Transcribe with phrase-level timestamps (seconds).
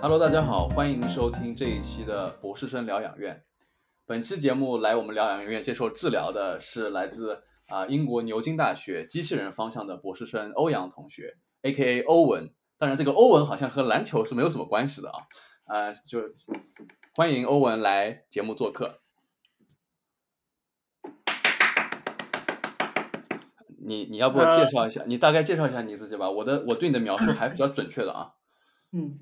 [0.00, 3.44] Hello，大家好，欢迎收听这一期的博士生疗养院。
[4.04, 12.02] 本期节目来我们疗养院接受治疗的是来自啊、英国牛津大学机器人方向的博士生欧阳同学，A.K.A.
[12.02, 12.52] 欧文。
[12.76, 15.18] 当然，这个欧文好像和篮球是没有什么关系的啊。
[15.66, 16.20] 呃、就
[17.14, 19.01] 欢迎欧文来节目做客。
[23.84, 26.30] 你你要不介绍一下，你大概介绍一下你自己吧。
[26.30, 28.34] 我的我对你的描述还比较准确的啊。
[28.92, 29.18] 嗯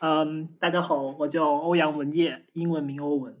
[0.00, 3.36] 嗯，大家好，我叫欧阳文业，英文名欧文，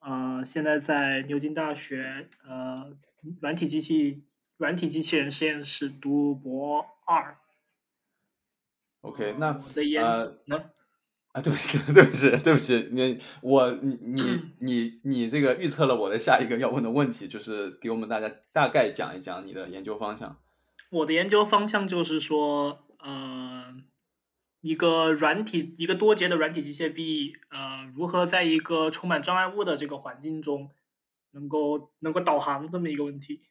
[0.00, 2.96] 呃，现在在牛津大学呃
[3.40, 4.24] 软体机器
[4.56, 7.36] 软体机器人实验室读博二。
[9.02, 10.64] OK，那我的研呃究呢？
[11.34, 20.38] 啊，对不起，对不起，对不起，你我你你你你这个预测了我的下一个要问的问题，就是给我们大家大概讲一讲你的研究方向。
[20.90, 23.74] 我的研究方向就是说，呃，
[24.60, 30.70] 一个软体，一个多节的软体机械臂，呃，如何在一个充满障碍物的这个环境中，
[31.32, 33.42] 能够能够导航这么一个问题。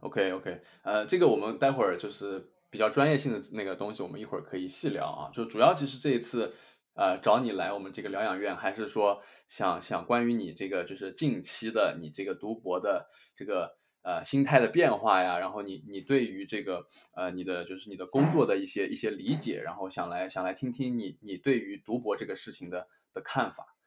[0.00, 5.30] OK OK，呃，这个我们待会儿就是比较专业性的那个东西，我们一会儿可以细聊啊。
[5.32, 6.54] 就主要其实这一次，
[6.98, 23.77] 呃，找你来我们这个疗养院，还是说想想关于你这个就是近期的你这个读博的这个呃心态的变化呀，然后你你对于这个呃你的就是你的工作的一些一些理解，然后想来想来听听你你对于读博这个事情的的看法。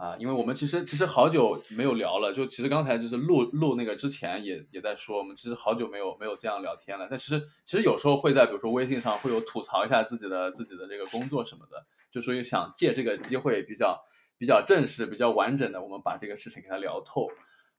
[0.00, 7.06] 啊，因为我们其实其实好久没有聊了，就其实刚才就是录录那个之前也也在说，我们其实好久没有没有这样聊天了。
[7.10, 14.02] 但其实其实有时候会在比如说微信上会有吐槽一下自己的自己的这个工作什么的，就所以想借这个机会比较
[14.38, 17.28] 比较正式、比较完整的，我们把这个事情给它聊透。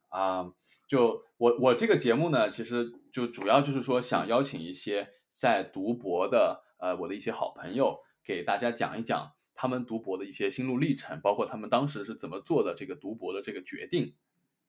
[0.10, 0.46] 啊，
[0.88, 14.16] 就我我这个节目呢，其实就主要就是说想邀请一些在读博的呃我的一些好朋友，给大家讲一讲他们读博的一些心路历程，包括他们当时是怎么做的这个读博的这个决定。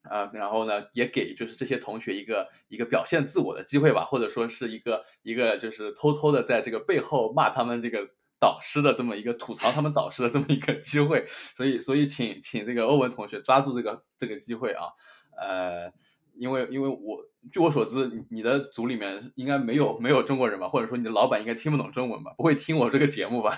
[0.05, 8.09] 啊、然后呢，也给就是这些同学一个一个表现自我的机会吧，或者说是一个一个就是偷偷的在这个背后骂他们这个
[8.41, 14.91] 导师的这么一个吐槽他们导师的这么一个机会，所以所以请请这个欧文同学抓住这个这个机会啊，
[15.39, 15.93] 呃，
[16.35, 23.57] 因为因为我据我所知，你的组里面应该没有没有中国人吧，或者说你的老板应该听不懂中文吧，不会听我这个节目吧？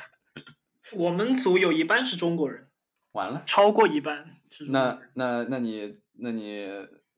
[0.93, 2.69] 我们组有一半是中国人，
[3.12, 3.43] 完了。
[3.47, 5.11] 超过一半是中国那人。
[5.15, 6.67] 那那你那你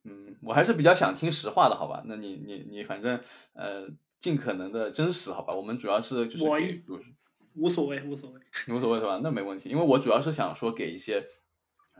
[0.04, 2.02] 嗯，我还是比较想听实话的，好吧？
[2.06, 3.20] 那你你你反正
[3.54, 3.88] 呃，
[4.20, 5.52] 尽可能的真实，好吧？
[5.54, 8.40] 我们主要是就是无所谓，无所谓。
[8.68, 9.20] 无所谓是吧？
[9.22, 11.24] 那没问题，因为我主要是想说给一些啊、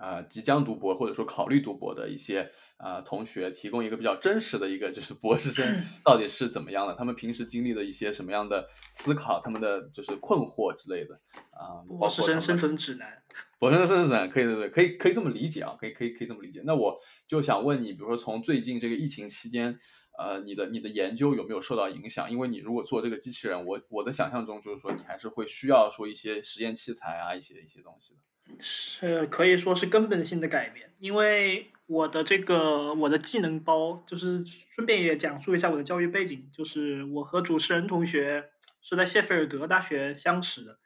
[0.01, 5.65] 呃即将读博或者说考虑读博的一些啊、呃同学提供一个比较真实的一个就是博士生
[6.05, 11.15] 到底是怎么样的，他们平时经历的一些什么样的思考，他们的就是困惑之类的
[11.51, 11.81] 啊。
[11.89, 13.23] 包 博士生生存指南。
[13.59, 16.61] 博士生生存指南可以，对对，可以可以这么理解啊，可以可以可以这么理解。
[16.65, 19.79] 那我就想问你，比如说从最近这个疫情期间，
[20.19, 22.31] 呃，你的你的研究有没有受到影响？
[22.31, 28.21] 因为你如果做这个机器人，我我的想象中就是说你还是会需要说一些实验器材啊，一些一些东西的。
[28.60, 38.50] 是可以说是根本性的改变，因为我的这个我的技能包，就是顺便也讲述一下我的教育背景，就是我和主持人同学
[38.81, 40.78] 是在谢菲尔德大学相识的，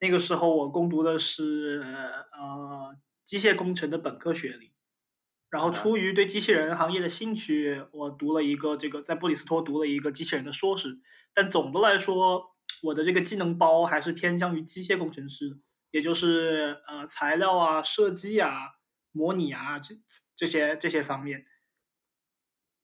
[0.00, 1.82] 那个时候我攻读的是
[2.32, 2.94] 呃
[3.24, 4.70] 机械工程的本科学历，
[5.50, 11.00] 然后出于对机器人行业的兴趣，我读了一个这个在布里斯托读了一个机器人的硕士，
[11.34, 15.58] 但总的来说，我的这个技能包还是偏向于机械工程师。
[15.92, 18.52] 也就是呃材料啊、设计啊、
[19.10, 19.96] 模拟啊这
[20.36, 21.46] 这些这些方面。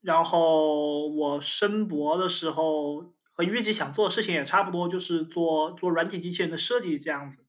[0.01, 7.47] 然后我申博的时候和预计想做的事情也差不多，就是做做软体机器人的设计这样子。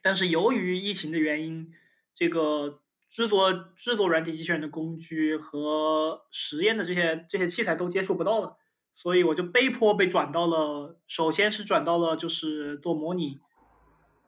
[0.00, 1.74] 但是由于疫情的原因，
[2.14, 8.56] 这个制作制作软体机器人的工具和实验的这些这些器材都接触不到了，
[8.92, 13.40] 所以我就被迫被转到了，首先是转到了就是做模拟，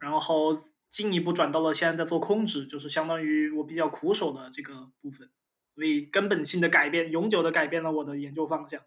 [0.00, 0.58] 然后
[0.88, 5.30] 进一步转到了现在在做控制，就是相当于我比较苦手的这个部分，
[5.76, 8.82] 所以根本性的改变，永久的改变了我的研究方向。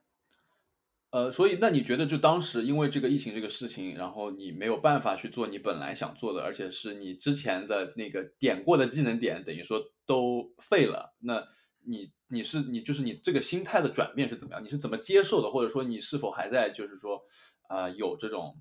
[1.12, 11.42] 呃，所以那你觉得就当时因为这个疫情这个事情，然后你没有办法去做你本来想做的，而且是你之前的那个点过的技能点，等于说都废了，那
[11.88, 14.62] 你你是你就是你这个心态的转变是怎么样？
[14.62, 15.50] 你是怎么接受的？
[15.50, 17.22] 或者说你是否还在就是说
[17.70, 18.58] 呃有这种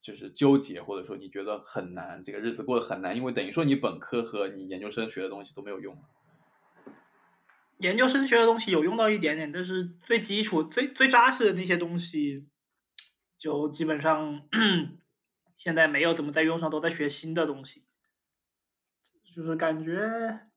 [0.00, 5.94] 就是纠结，或者说你觉得很难，这个日子过得很难，因为等于说你本科和你研究生学的东西都没有用。
[7.84, 12.46] 研究生学的东西有用到一点点，但是最基础、最最扎实的那些东西，
[13.38, 14.48] 就基本上
[15.54, 17.84] 现在没有怎么在用上，都在学新的东西，
[19.34, 20.48] 就是感觉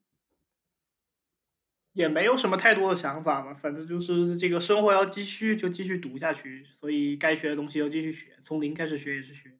[1.91, 3.53] 也没有什么太多的想法吧。
[3.53, 9.59] 反正就是这个生活要继续，就继续读下去，所以该学的东西要继续学，从零开始学也是学。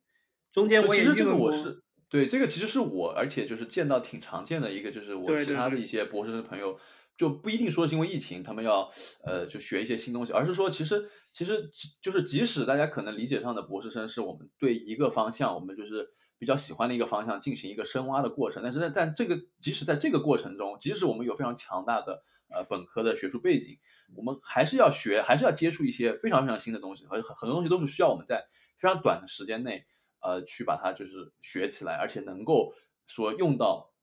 [0.51, 6.79] 中间我也其实这个我是对这个其实是我，而且就是见到挺常见的一个，就是我其他的一些博士生朋友，
[7.17, 8.89] 就不一定说是因为疫情，他们要
[9.23, 11.69] 呃就学一些新东西，而是说其实其实
[11.99, 23.79] 就是即使大家可能理解上的博士生是我们对一个方向，我们就是比较喜欢的一个方向进行一个深挖的过程，但是在在这个即使在这个过程中，即使我们有非常强大的呃本科的学术背景，
[24.15, 28.45] 我们还是要学，还是要接触一些非常非常新的东西，和很很多东西都是需要我们在
[28.77, 29.85] 非常短的时间内。
[30.19, 32.73] 呃，去把它就是学起来，而且能够
[33.05, 33.93] 说用到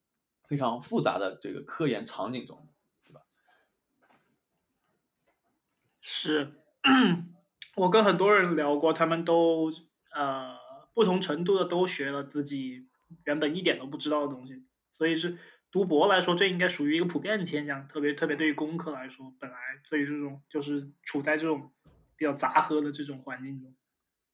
[0.47, 2.69] 非常复杂的这个科研场景中，
[3.05, 3.23] 对吧？
[6.07, 6.53] 是，
[7.77, 9.73] 我跟很多人聊过，他们都
[10.15, 10.55] 呃
[10.93, 12.87] 不同程度的都学了自己
[13.25, 15.39] 原本一点都不知道的东西，所以是
[15.73, 19.57] 读博来说，这应该属于一个普遍的现象，特别特别对于工科来说，本来
[19.89, 21.73] 对于这种就是处在这种
[22.17, 23.75] 比较杂合的这种环境中。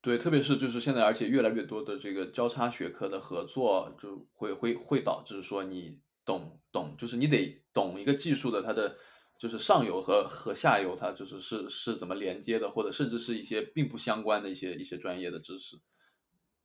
[0.03, 8.97] 对，特别是就是现在，而且越来越多的这个交叉学科的合作，就会会会导致说你懂懂，就是你得懂一个技术的它的
[9.41, 15.81] 就是上游和和下游，它就是是是怎么连接的，或者甚至是一些并不相关的一些一些专业的知识。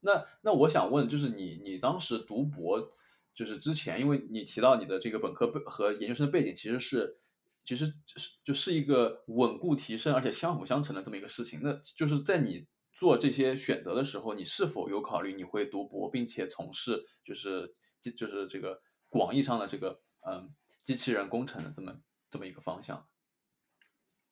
[0.01, 2.91] 那那我想问，就是你你当时读博，
[3.33, 7.17] 就是之前，因为你提到你的这个本科背和研究生的背景其实是
[7.63, 7.85] 其实
[8.17, 11.61] 是就是一个稳固提升，而且相辅相成的这么一个事情。
[11.63, 21.95] 那就是在你做这些选择的时候，你是否有考虑你会读博，并且从事就是就就是这个广义上的这个嗯机器人工程的这么
[22.35, 23.07] 这么一个方向？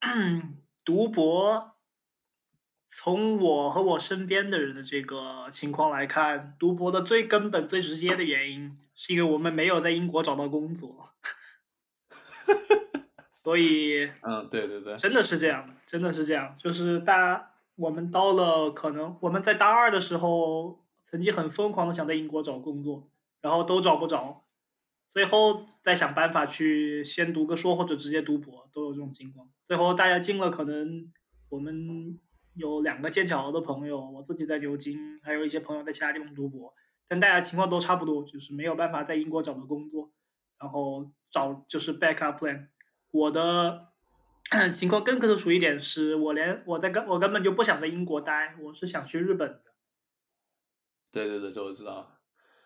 [0.84, 1.74] 读博，
[2.90, 11.14] 从我和我身边的人的这个情况来看，读博的最根本、最直接的原因，是因为我们没有在英国找到工作，
[13.32, 16.58] 所以嗯，对对对，真的是这样的，真的是这样。
[16.60, 23.10] 就是大家，我们到了可能我们在大二的时候，曾经很疯狂的想在英国找工作，
[23.40, 24.43] 然后都找不着，
[25.08, 29.48] 最后再想办法去先读个硕或者直接读博，都有这种情况。
[29.68, 31.12] 最后大家进了，可能
[31.50, 32.20] 我们
[32.56, 36.74] 有两个剑桥的朋友，我自己在牛津，还有一些朋友在其他地方读博，
[37.08, 40.12] 但大家情况都差不多，就是没有办法在英国找到工作，
[40.60, 42.68] 然后找就是 backup plan。
[43.12, 43.90] 我的
[44.74, 49.64] 情况更特殊一点是，我连我在根我根本就不想在英国待，我是想去日本的，
[51.12, 52.13] 对对对，这我知道。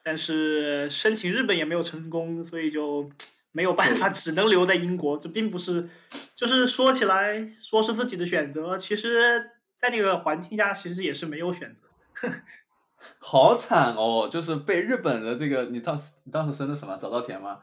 [0.07, 3.09] 但是申请日本也没有成功，所以就
[3.51, 5.17] 没有办法， 只能留在英国。
[5.17, 5.85] 这并不是，
[6.33, 12.29] 就是说起来说是自己的选择，其实在那个环境下，其实也是没有选择。
[13.19, 14.29] 好惨哦！
[14.31, 17.59] 就是被日本的这个，你当时你当时申的什么早稻田吗？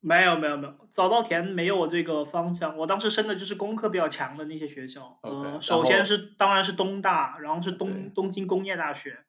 [0.00, 2.76] 没有没有没有，早稻田没有这个方向。
[2.76, 5.18] 我当时申的就是功课比较强的那些学校。
[5.22, 9.24] 呃，首先是当然是东大，然后是东东京工业大学，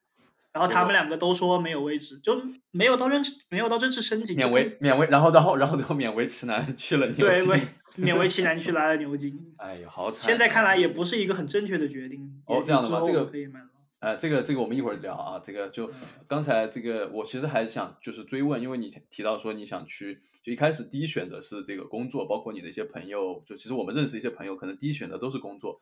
[0.52, 2.40] 然后他们两个都说没有位置，就
[2.70, 7.26] 没有到正式没有到正式申请，勉为勉为，然后然后然后最后勉为其难去了牛津。
[7.26, 7.60] 对为
[7.96, 9.38] 勉为其难去来了牛津。
[9.56, 10.24] 哎呀，好惨！
[10.24, 12.42] 现在看来也不是一个很正确的决定。
[12.46, 13.66] 哦这样的吗这个可以买了。
[14.00, 15.94] 呃，这个这个我们一会儿聊啊，这个就嗯
[16.26, 25.80] 刚才这个我其实还想就是追问，因为你提提到说你想去，就一开始第一选择是这个工作，包括你的一些朋友，就其实我们认识一些朋友，可能第一选择都是工作。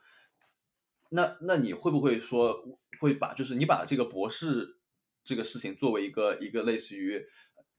[1.11, 2.65] 那那你会不会说
[2.99, 4.79] 会把就是你把这个博士
[5.23, 7.25] 这个事情作为一个一个类似于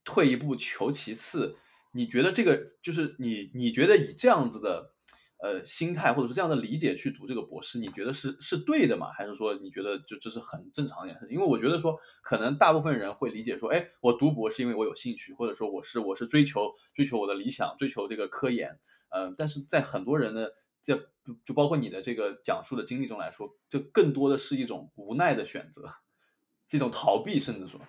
[0.04, 1.56] 退一步求其次？
[1.94, 4.94] 你觉得这个就是你你觉得以这样子的
[5.42, 9.10] 呃心态或者是这样的理解去读这个博士，你觉得是是对的吗？
[9.12, 11.34] 还是说你觉得就这是很正常的一件事情？
[11.34, 18.78] 因为我觉得说可能大部分人会理解说，哎，我读博是因为我有兴趣，或者说我是我是追求追求我的理想，追求这个科研，
[19.10, 25.94] 嗯、但是在很多人的这就就包括你的这个讲述的经历中来说，这更多的是一种无奈的选择，
[26.68, 27.80] 是一种逃避，甚至说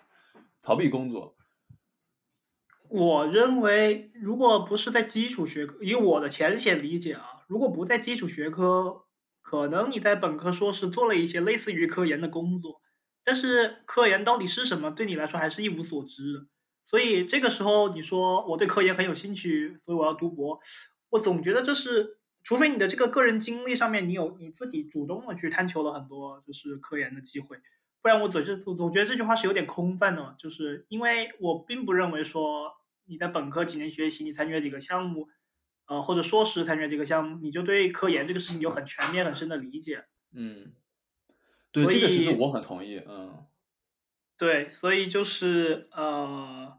[0.62, 1.36] 逃避工作。
[2.88, 9.04] 我认为，如果不是在基础学科，以我的浅显理解啊，如果不在基础学科，
[9.42, 12.80] 可能你在本科、硕士做了一些类似于科研的工作，
[13.24, 16.46] 但是科研到底是什么，对你来说还是一无所知。
[16.84, 20.60] 所以这个时候你说我对科研很有兴趣，所以我要读博，
[21.08, 27.56] 我总觉得这是，除非你的这个个人经历上面你有你自己主动的去探求了很多就是科研的机会，
[28.00, 32.74] 不然我总是总觉得这句话是有点空泛的，就是因为我并不认为说
[33.06, 35.28] 你在本科几年学习，你参与了几个项目，
[35.86, 40.04] 呃或者硕士参与了几个项目，你就对科研这个事情有很全面、很深的理解。
[40.32, 40.72] 嗯，
[41.72, 43.46] 对，这个其实我很同意，嗯。
[44.36, 46.76] 对，所以就是呃，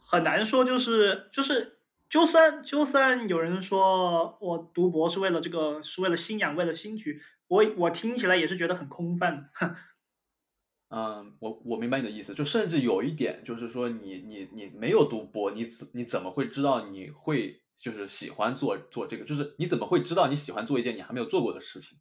[0.00, 1.75] 很难说，就是就是，
[2.08, 9.50] 就算就算有人说我读博是为了这个，是为了信仰，为了兴趣，我我听起来也是觉得很空泛。
[10.88, 19.24] 嗯，我我明白你的意思，就甚至有一点就是说你你你没有读博，你怎你怎么会知道你会就是喜欢做做这个？
[19.24, 21.98] 就是你怎么会知道你喜欢做一件你还没有做过的事情？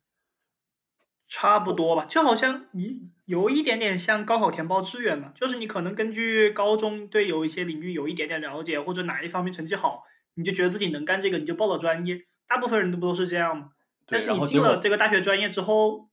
[1.27, 10.03] 差不多吧，就好像你有一点点像高考填报志愿嘛，就是你可能根据高中对有一些领域有一点点了解，或者哪一方面成绩好，
[10.35, 12.25] 你就觉得自己能干这个，你就报了专业。
[12.47, 13.69] 大部分人都不都是这样嘛？
[14.07, 16.09] 但，是你进了这个大学专业之后，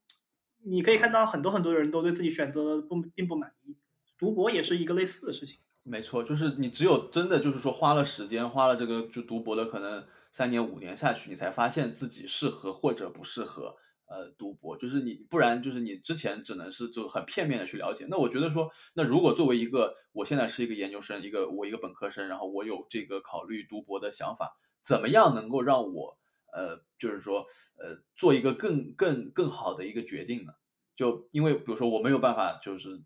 [0.65, 3.77] 你可以看到很多很多人都对自己选择不并不满意。
[4.17, 5.59] 读博也是一个类似的事情。
[5.83, 13.75] 没错，就是你只有真的就是说花了时间，花了这个就读博的可能三年五年下去，你才发现自己适合或者不适合
[14.13, 18.05] 呃读博，就是你不然就是你之前只能是就很片面的去了解。
[18.09, 26.19] 那我觉得说，那如果作为一个我现在是一个研究生，一个我一个本科生，然后我有这个考虑读博的想法，怎么样能够让我
[26.53, 27.47] 呃就是说
[27.79, 30.53] 呃做一个更更更好的一个决定呢？
[30.95, 33.01] 就因为比如说我没有办法就是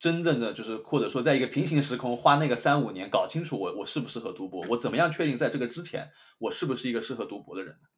[0.00, 7.88] 真正的就是或者说在一个平行时空花那个三五年搞清楚我我适不适合读博，我怎么样确定在这个之前我是不是一个适合读博的人呢？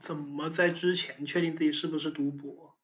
[0.00, 2.76] 怎么在之前确定自己是不是读博？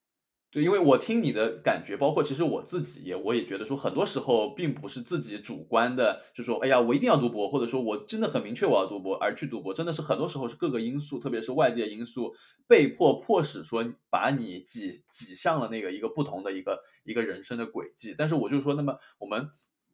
[0.50, 12.32] 对，因为我听你的感觉，包括其实我自己也，我也觉得说，很多时候并不是自己主观的，就说，哎呀，我一定要读博，或者说我真的很明确我要读博而去读博，真的是很多时候是各个因素，特别是外界因素
[12.68, 18.14] 被迫迫使说把你挤挤向了那个一个不同的一个一个人生的轨迹。
[18.16, 19.48] 但是我就说，那么我们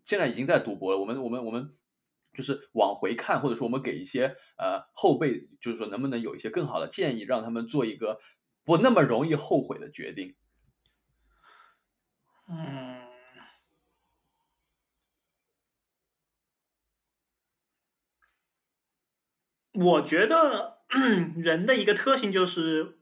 [0.04, 1.70] 现在已经在读博了，我们我们我们。
[2.32, 8.18] 就是往回看，或者说我们给一些呃后辈，就是说能不能有一些更好的建议，让他们做一个
[8.64, 10.34] 不那么容易后悔的决定。
[12.48, 13.02] 嗯，
[19.72, 20.78] 我觉得
[21.36, 22.98] 人的一个特性就是，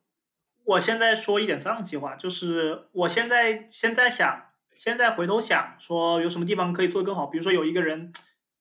[0.64, 8.12] 我现在说一点丧气话，就是我现在现在想，现在回头想说有什么地方可以做得更好，比如说有一个人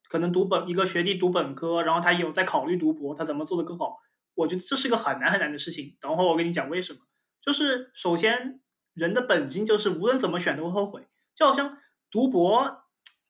[0.09, 3.97] 可能读本一个学弟读本科，然后他有在考虑读博，他怎么做得更好？
[4.35, 5.97] 我觉得这是一个很难很难的事情。
[5.99, 6.99] 等会儿我跟你讲为什么。
[7.41, 8.59] 就是首先
[8.93, 11.77] 人的本性就是无论怎么选都会后悔，就好像
[12.11, 12.83] 读博，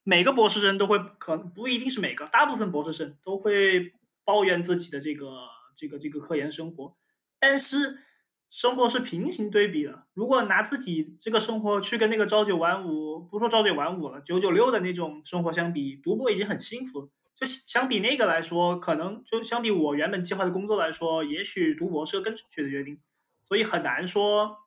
[0.03, 3.93] 每个博士生都会可能不一定是每个，大部分博士生都会
[4.25, 6.95] 抱怨自己的这个这个这个科研生活，
[7.39, 7.99] 但是
[8.49, 10.05] 生活是平行对比的。
[10.13, 17.09] 如果拿自己这个生活去跟那个朝九晚五，不说朝九晚五了，九九六的那种生活相比，读博已经很幸福。
[17.35, 22.99] 就相比那个来说，可能就相比我原本计划的工作来说，也许读博是个更正确的决定，
[23.47, 24.57] 所以很难说。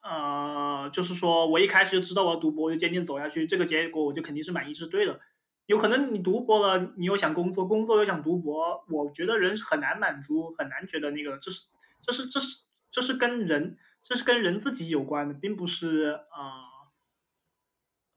[0.00, 5.18] 呃，就是说我一开始就知道我要读博，就坚定走下去，这个结果我就肯定是满意，是对的。
[5.66, 11.62] 有可能你读博了，你又想工作，工作又想读博，我觉得人是很难满足，很难觉得那个，这是
[12.08, 12.60] 这是这是
[12.90, 16.92] 这是跟人这是跟人自己有关的，并不是啊、呃，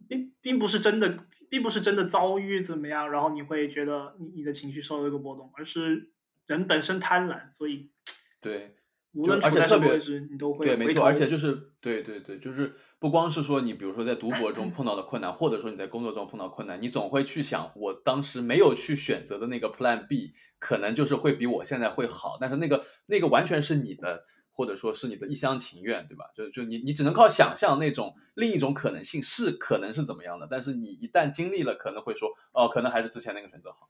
[0.07, 6.13] 并并不是真的，并不是真的遭遇怎么样，然后你会觉得你你的情绪受到一个波动，而是
[6.45, 7.91] 人本身贪婪，所以
[8.39, 8.77] 对，
[9.13, 9.97] 无就而且特别，
[10.31, 26.25] 你都会对，没错，而且就是对对对，就是不光是说你比如说在读博中碰到的困难，或者说你在工作中碰到困难，你总会去想，我当时没有去选择的那个 Plan B，可能就是会比我现在会好，但是那个那个完全是你的，或者说是你的一厢情愿，对吧？
[26.33, 33.89] 就就你你只能靠想象那种另一种可能性是可能是怎么样的，但是你一旦经历了，可能会说，哦，可能还是之前那个选择好。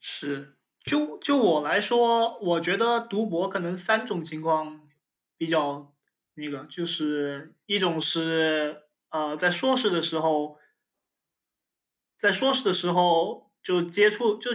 [0.00, 4.82] 是，就就我来说，我觉得读博可能三种情况
[5.38, 5.94] 比较
[6.34, 10.58] 那个，就是一种是呃，在硕士的时候，
[12.18, 14.50] 在硕士的时候就接触就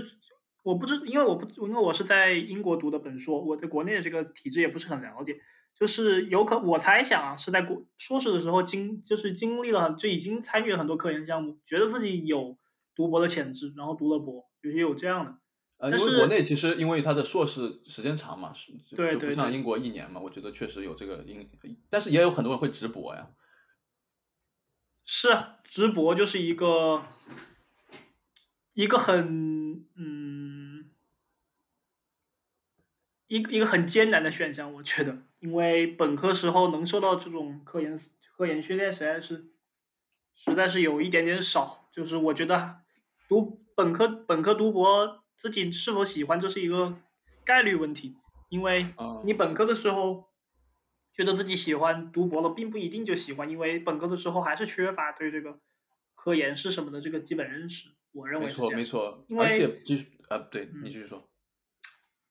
[0.62, 5.36] 我不知，因为我不因为我是在英国读的本硕，我对国内的这个体制也不是很了解，
[5.74, 12.56] 就是有可我猜想啊，是在国硕士的时候经就是经历了就已经参与了很多科研项目，觉得自己有
[12.94, 15.40] 读博的潜质，然后读了博，有些有这样的。
[15.80, 21.50] 呃，因为国内其实因为它的硕士时间长嘛，是就就不像英国一年嘛，我觉得确实有这个因，
[21.90, 23.32] 但是也有很多人会直博呀。
[25.06, 27.02] 是啊，直博就是一个
[28.74, 30.92] 一个很嗯
[33.28, 37.98] 一个一个很艰难的选项，我觉得，因为本科时候能受到这种科研
[38.36, 39.50] 科研训练实在是
[40.36, 42.82] 实在是有一点点少，就是我觉得
[43.30, 47.00] 读本科本科读博自己是否喜欢，这是一个
[47.46, 48.18] 概率问题，
[48.50, 50.26] 因为嗯你本科的时候
[51.14, 55.58] 觉得自己喜欢读博了，并不一定就喜欢，因为本科的时候还是缺乏对这个
[56.14, 57.88] 科研是什么的这个基本认识。
[58.12, 58.78] 我认为没错是这样。
[58.80, 61.26] 没错，因而且为其实啊，对嗯你继续说。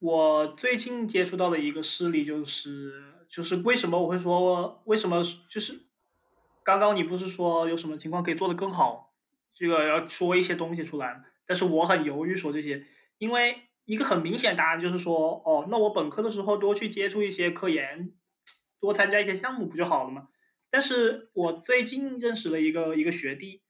[0.01, 5.87] 我最近接触到的一个事例就是，就是为什么我会说为什么就是
[6.63, 9.15] 刚刚你不是说有什么情况可以做得更好，
[9.55, 12.85] 这个要说一些东西出来，但是我很犹豫说这些，
[13.19, 18.13] 因为一个很明显答案就是说，哦，那我本科的时候多去接触一些科研，
[18.81, 20.29] 多参加一些项目不就好了吗？
[20.71, 23.63] 但是我最近认识了一个一个学弟，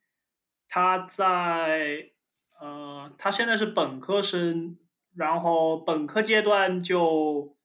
[0.67, 2.11] 他在
[2.59, 4.77] 呃，他现在是本科生，
[5.15, 7.55] 然后本科阶段就，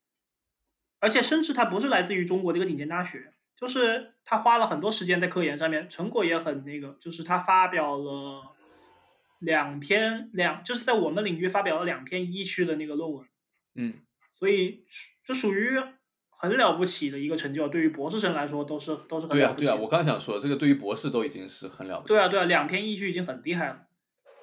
[1.00, 8.53] 而且甚至他不是来自于中国的一个顶尖大学，就是他花了很多时间在科研上面，成果也很那个，就是他发表了
[9.40, 13.26] 两篇两，就是在我们领域发表了两篇一区的那个论文，
[13.74, 13.94] 嗯，
[14.38, 14.84] 所以
[15.22, 15.78] 这属于
[16.30, 19.76] 很了不起的一个成就，对于博士生来说都是都是很对啊对啊，了不起的。
[19.76, 22.08] 我刚想说，这个对于博士都已经是很了不起。
[22.08, 23.86] 对啊，对啊，两篇一区已经很厉害了，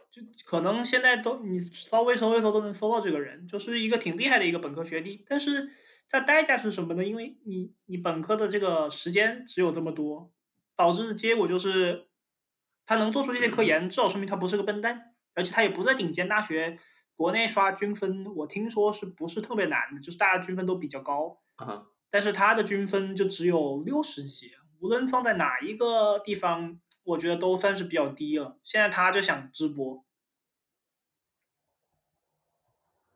[0.10, 5.24] 就可能现在都你稍微搜一搜都能搜到这个人，就是一个挺厉害的一个本科学弟。
[5.28, 5.70] 但是
[6.10, 7.04] 它代价是什么呢？
[7.04, 10.32] 因为你你本科的这个时间只有这么多，
[10.76, 12.08] 导致的结果就是
[12.86, 16.78] 他能做出这些科研，至少说明他不是个笨蛋，而且他也不在顶尖大学。
[17.14, 20.02] 国内刷均分，我听说是不是特别难的？
[20.02, 28.60] 就是大家均分都比较高，啊哈，但是他的均分就只有六十几，无论放在哪一个地方，我觉得都算是比较低了。
[28.64, 30.04] 现在他就想直播，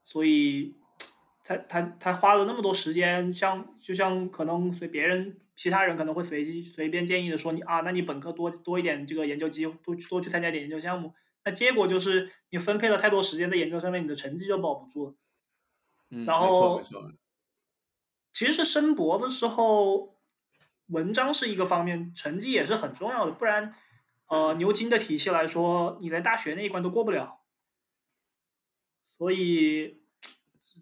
[0.04, 0.76] 所以
[1.44, 11.14] 他他他花了那么多时间，像就像可能随别人其他人可能会随机随便建议的说你啊，那你本科多多一点这个研究机会，多多去参加点研究项目。
[11.44, 15.16] 那结果就是你分配了太多时间在研究上面，你的成绩就保不住了。
[16.10, 16.82] 嗯，然后
[18.34, 20.18] 其实是申博的时候，
[20.88, 23.74] 文章是一个方面，成绩也是很重要的，不然，
[24.28, 27.40] 呃，牛津的体系来说，你连大学那一关都过不了。
[29.18, 30.04] 所以，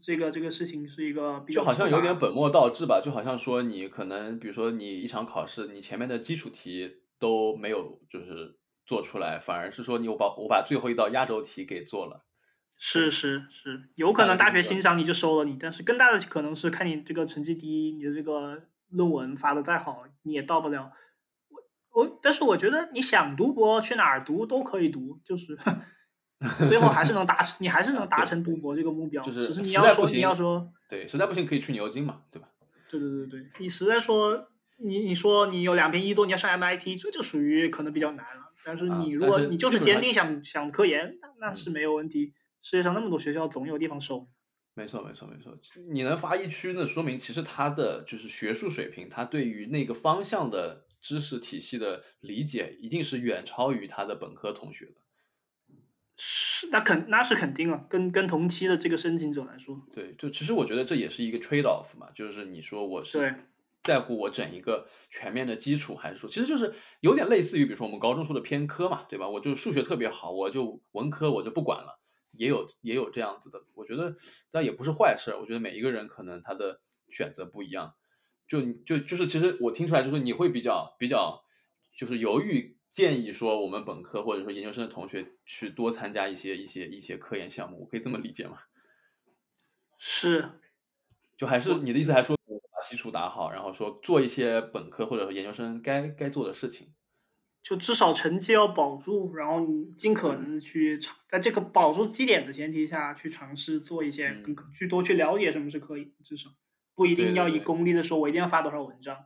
[0.04, 12.26] 这个这个事情是一个比较就好像有点本末倒置吧，就好像说你可能，比如说你一场考试，你前面的基础题都没有就是做出来，反而是说你我把我把最后一道压轴题给做了。
[12.78, 20.92] 是是是，有可能大学欣赏你就收了你，但是更大的可能是看你这个成绩低，你的这个论文发的再好，你也到不了。
[21.94, 25.58] 我我，但是我觉得你想读博去哪儿读都可以读，就是
[26.68, 29.24] 最后还是能达成，你还是能达成读博这个目标。
[29.24, 32.48] 就是只是你要说你要说，对，实在不行可以去牛津嘛，对吧？
[32.90, 38.52] 对对对对，你实在说你你说你有两篇一多，你要上 MIT，这就属于可能比较难了。
[38.64, 42.34] 但是啊你如果你就是坚定想想科研，那是没有问题。
[42.62, 44.28] 世界上那么多学校，总有地方收。
[44.76, 45.54] 没错，没错，没错。
[45.92, 54.94] 你能发一区，那说明其实他的就是学术水平，他对于那个方向的知识体系的理解，一定是远超于他的本科同学的。
[56.16, 63.36] 是，那肯那是肯定啊，跟跟同期的这个申请者来说，对，就其实我觉得这也是一个 trade off 嘛，就是你说我对是
[63.82, 69.28] 在乎我整一个全面的基础，还是说其实就是有点类似于比如说我们高中说的偏科嘛，对吧？
[69.28, 72.00] 我就数学特别好，我就文科我就不管了，
[72.38, 74.16] 也有也有这样子的，我觉得
[74.52, 77.96] 但也不是坏事儿，我觉得每一个人可能他的选择不一样，
[78.48, 81.44] 就就就是其实我听出来就是你会比较比较
[81.92, 82.78] 就是犹豫。
[82.94, 88.60] 建议说，我们本科或者说研究生的同学去多参加一些一些一些科研项目，我可以这么理解吗？
[89.98, 90.60] 是
[91.36, 96.94] 就还是你的意思，还说把基础打好，然后说做一些本科或者说研究生该该做的事情。
[97.64, 106.52] 就至少成绩要保住，然后你尽可能地去尝，在这个保住基点的前提下去尝试做一些去多去了解什么是可以，至少
[106.94, 109.26] 不一定要以功利的说，我一定要发多少文章。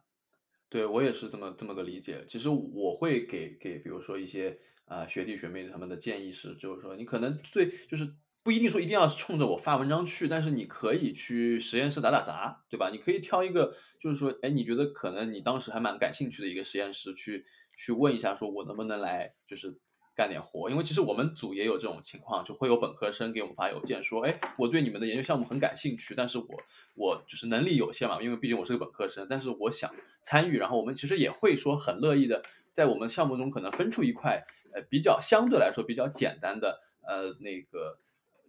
[0.70, 2.24] 对我也是这么这么个理解。
[2.28, 12.90] 其实我会给给比如说一些啊、呃学弟学妹他们的建议是，就是说你可能最就是不一定说一定要冲着我发文章去，但是你可以去实验室打打杂，对吧？
[12.90, 17.46] 你可以挑一个就是说，哎，你觉得可能你当时还蛮感兴趣的一个实验室去
[17.78, 19.80] 去问一下，说我能不能来就是。
[20.18, 26.48] 干点活，因为其实我们组也有这种情况，就会有本科生给我们发邮件说，哎，我对你们的研究项目很感兴趣，但是我
[26.96, 38.00] 我就是能力有限嘛，因为毕竟我是个本科生，但是我想参与，然后我们其实也会说很乐意的，在我们项目中可能分出一块，呃，比较相对来说比较简单的，呃，那个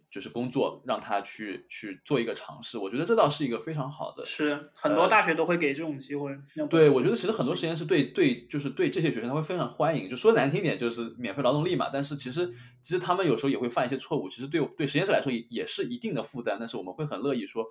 [0.09, 2.77] 就是工作，让他去去做一个尝试。
[2.77, 4.25] 我觉得这倒是一个非常好的。
[4.25, 6.35] 是很多大学都会给这种机会。
[6.69, 10.09] 对，我觉得其实很多实验室对对就是对这些学生他会非常欢迎。
[10.09, 11.89] 就说难听点，就是免费劳动力嘛。
[11.93, 16.57] 但是其实其实他们有时候也会犯一些错误，其实对对实验室来说也也是一定的负担。
[16.59, 17.65] 但是我们会很乐意说，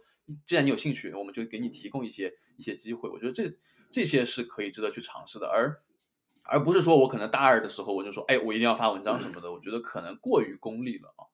[0.44, 3.10] 既然你有兴趣，我们就给你提供一些一些机会。
[3.10, 3.52] 我觉得这
[3.90, 5.46] 这些是可以值得去尝试的。
[5.48, 5.76] 而
[6.44, 9.52] 而不是说我可能大二的时候我就说，哎，我一定要发文章什么的。
[9.52, 11.27] 我觉得可能过于功利了啊。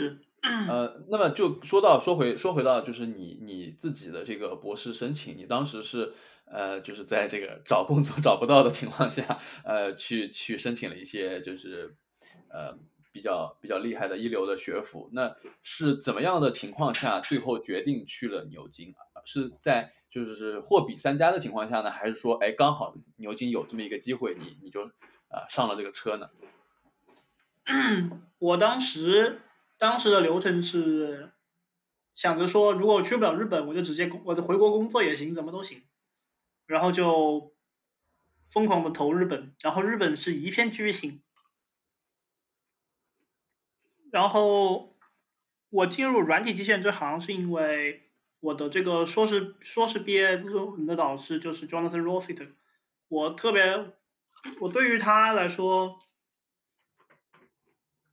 [0.00, 0.18] 是，
[0.68, 6.14] 呃，那么就说到说回说回到就是你你自己的这个博士申请，你当时是
[6.46, 11.94] 呃就是在这个找工作 找不到的情况下，呃去去申请了一些就是
[12.48, 12.78] 呃
[13.12, 19.20] 比较比较厉害的一流的学府，那是怎么样的情况下最后决定去了牛津啊？
[19.26, 24.84] 是在就是货比三家的情况下呢，还是说哎刚好牛津有这么一个机会，你你就
[25.28, 26.30] 啊上了这个车呢？
[28.38, 29.42] 我当时。
[29.80, 31.32] 当时的流程是
[32.14, 35.82] 想着说，如果去不了日本，我就直接我就回国工作也行，怎么都行。
[36.66, 37.54] 然后就
[38.46, 41.22] 疯狂的投日本，然后日本是一片巨星。
[44.12, 44.98] 然后
[45.70, 52.52] 我进入软体机械这行，是因为我的这个硕士硕士毕业论文的导师就是 Jonathan Rossiter，
[53.08, 53.94] 我特别
[54.60, 55.98] 我对于他来说。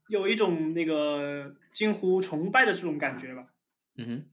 [0.07, 3.47] 有一种那个近乎崇拜的这种感觉吧，
[3.95, 4.25] 嗯哼，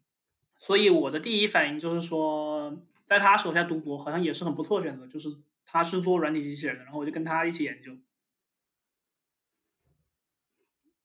[0.59, 7.97] 所以我的第一反应就是说，在他手下读博好像也是很不错的选择，就是他是做软体机器人的，然后我就跟他一起研究，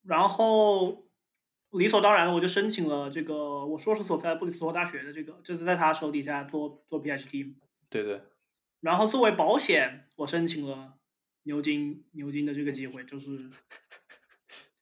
[0.04, 1.08] 然后
[1.72, 7.56] 理所当然我就申请了这个我硕士所在布里斯托大学的这个，就是在他手底下做做 PhD，
[7.90, 8.22] 对对，
[8.82, 10.94] 然后作为保险，我申请了
[11.44, 13.50] 牛津牛津的这个机会，就是。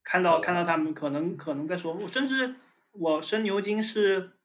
[0.07, 2.55] 看到看到他们可能可能在说，我甚至
[2.93, 4.37] 我申牛津是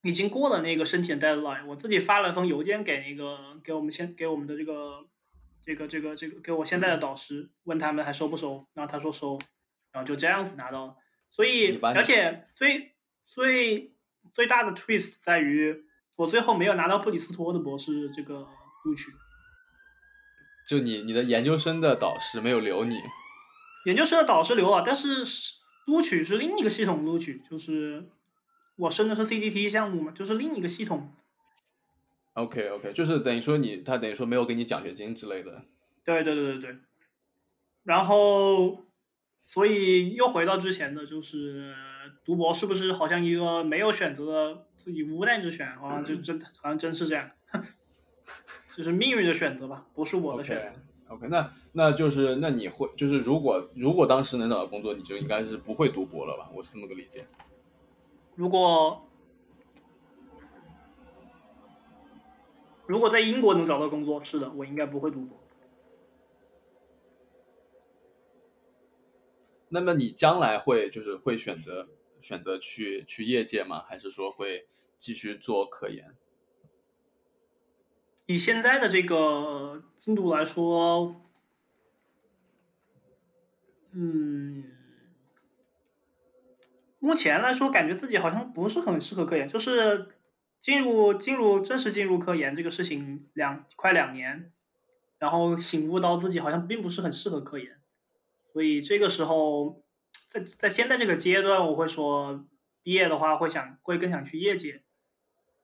[0.00, 5.06] 已经过了那个申请 deadline，我自己发了封邮件给那个给我们现给我们的这个
[5.60, 9.38] 这个这个这个给我现在的导师，问他们还收不收，然后他说收，
[9.92, 10.96] 然后就这样子拿到了。
[11.30, 12.94] 所以而且最
[13.26, 13.92] 最
[14.32, 15.84] 最大的 twist 在于，
[16.16, 18.48] 我最后没有拿到布里斯托的博士这个
[18.82, 19.10] 录取，
[20.66, 22.96] 就你你的研究生的导师没有留你。
[23.86, 25.22] 研究生的导师留啊，但是
[25.86, 28.04] 录取是另一个系统录取，就是
[28.74, 31.14] 我申的是 CDT 项目嘛，就是另一个系统。
[32.32, 35.62] OK OK，就是等于说你他等于说没有给你奖学金之类的。
[36.04, 36.76] 对对对对对。
[37.84, 38.84] 然后，
[39.44, 41.72] 所以又回到之前的，就是
[42.24, 45.78] 读博是不是好像一个没有选择的自己无奈之选？
[45.78, 47.30] 好像就真好像真是这样，
[48.76, 50.82] 就是命运的选择吧，不是我的选择。
[51.14, 56.50] OK，那那就是那你会就是如果如果当时能找到工作，你就应该是不会读博了吧？
[56.54, 57.26] 我是这么个理解。
[58.34, 59.06] 如果
[62.86, 65.38] 如果在英国能找到工作，是的，我应该不会读博。
[69.68, 71.88] 那么你将来会就是会选择
[72.22, 73.84] 选择去去业界吗？
[73.86, 74.66] 还是说会
[74.98, 76.14] 继续做科研？
[78.24, 81.16] 以现在的这个进度来说，
[83.98, 84.64] 嗯，
[86.98, 89.48] 目前来说，感觉自己好像不是很适合科研。
[89.48, 90.08] 就是
[90.60, 94.52] 进入进入正式进入科研这个事情两快两年，
[95.18, 97.80] 然后醒悟到自己好像并不是很适合科研，
[98.52, 99.82] 所以这个时候，
[100.28, 102.46] 在在现在这个阶段，我会说
[102.82, 104.82] 毕业的话会想会更想去业界。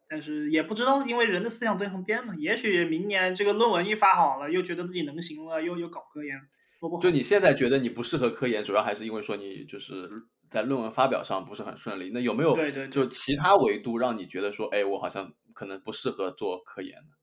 [0.09, 2.35] 但是也不知道，因为人的思想经常变嘛。
[2.37, 6.40] 也许明年这个论文一发好了，又觉得自己能行了，又又搞科研，
[6.83, 7.03] 说不好。
[7.03, 10.11] 就你现在觉得你不适合科研，主要还是因为说你就是
[10.51, 12.11] 在论文发表上不是很顺利。
[12.12, 12.57] 那有没有
[12.90, 17.14] 就其他维度让你觉得说，哎，我好像可能不适合做科研呢？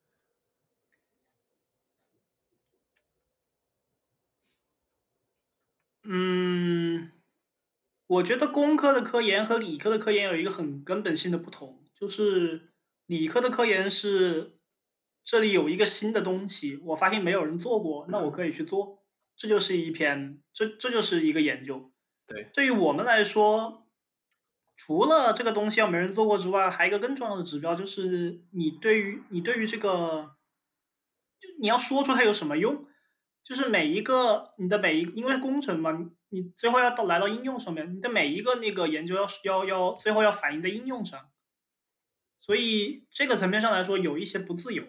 [6.03, 7.11] 嗯，
[8.07, 11.83] 我觉得工科的科研和理科的科研有一个很根本性的不同。
[11.95, 12.71] 就是
[13.07, 14.59] 理科的科研是，
[15.23, 18.98] 这里有一个新的东西，我发现没有人做过，那我可以去做，
[19.39, 21.93] 这就是一篇，这这就是一个研究。
[22.27, 23.87] 对，对于我们来说，
[24.75, 30.35] 除了这个东西要没人做过之外，还有一个更重要的指标就是你对于你对于这个，
[31.39, 32.85] 就你要说出它有什么用，
[33.41, 35.97] 就是每一个你的每一，因为工程嘛，
[36.27, 41.29] 你最后要到来到应用上面，你的每一个那个研究要要要最后要反映在应用上。
[42.41, 44.83] 所以这个层面上来说，有一些不自由。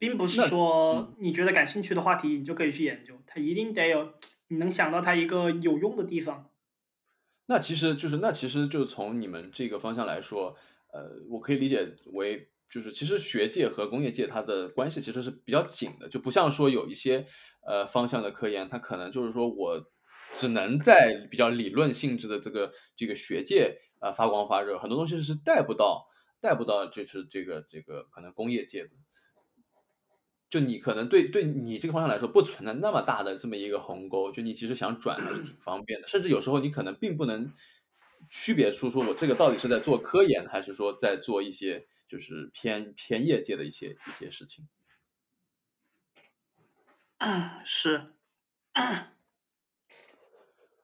[0.00, 4.14] 并不是说嗯你觉得感兴趣的话题你就可以去研究，它一定得有
[4.48, 6.50] 你能想到它一个有用的地方。
[7.46, 10.56] 那其实就是那其实就从你们这个方向来说，
[10.92, 17.26] 呃，我可以理解为就是其实学界和工业界它的关系其实是比较紧的，就不像说有一些
[17.66, 19.92] 呃方向的科研，它可能就是说我
[20.30, 26.06] 只能在比较理论性质的这个这个学界呃发光发热，很多东西是带不到
[26.40, 28.90] 带不到就是这个这个可能工业界的。
[30.50, 37.52] 就你可能对对你这个方向来说不存在那么大的这么一个鸿沟，就你其实想转还是挺方便的，甚至有时候你可能并不能
[38.28, 44.66] 区别出说我这个到底是在做科研，还是说在做一些就是偏偏业界的一些一些事情。
[47.64, 48.12] 是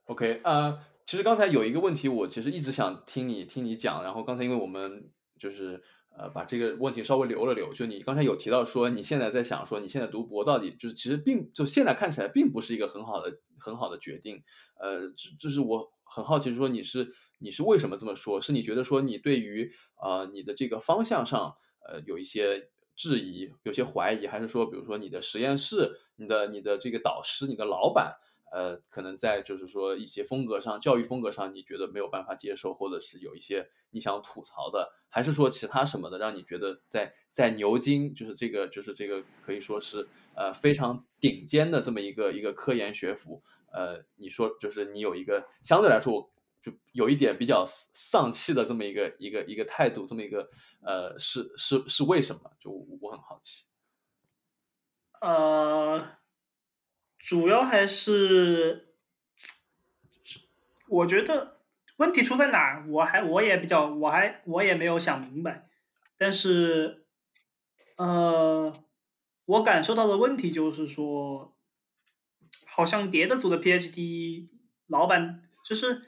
[0.05, 5.83] ，OK，呃，其实刚才有一个问题，我其实一直想听你听你讲，然后刚才因为我们就是
[6.19, 14.43] 呃把这个问题稍微留了留，就你刚才有提到说你现在在想说你现在读博到底就是其实并就现在看起来并不是一个很好的很好的决定，
[14.81, 18.41] 呃，就就是我很好奇说你是你是为什么这么说？
[18.41, 19.71] 是你觉得说你对于
[20.03, 21.55] 呃你的这个方向上
[21.87, 28.17] 呃有一些质疑，有些怀疑，还是说比如说你的实验室、你的你的这个导师、你的老板？
[28.57, 50.49] 呃，可能在就是说一些风格上，教育风格上，你觉得没有办法接受，或者是有一些你想吐槽的，还是说其他什么的，让你觉得在在牛津，就是这个就是这个可以说是呃非常顶尖的这么一个一个科研学府，呃，你说就是你有一个相对来说就有一点比较丧气的这么一个一个一个态度，这么一个
[50.81, 52.51] 呃是是是为什么？
[52.59, 52.71] 就
[53.03, 53.67] 我很好奇。
[55.21, 56.19] 呃，
[57.27, 58.95] 主要还是，
[60.87, 61.57] 我觉得
[61.97, 62.87] 问题出在哪儿？
[62.89, 65.69] 我还我也比较，我还我也没有想明白。
[66.17, 67.05] 但是，
[67.97, 68.73] 呃，
[69.45, 71.57] 我感受到的问题就是说，
[72.65, 74.47] 好像别的组的 PhD
[74.87, 76.03] 老板就是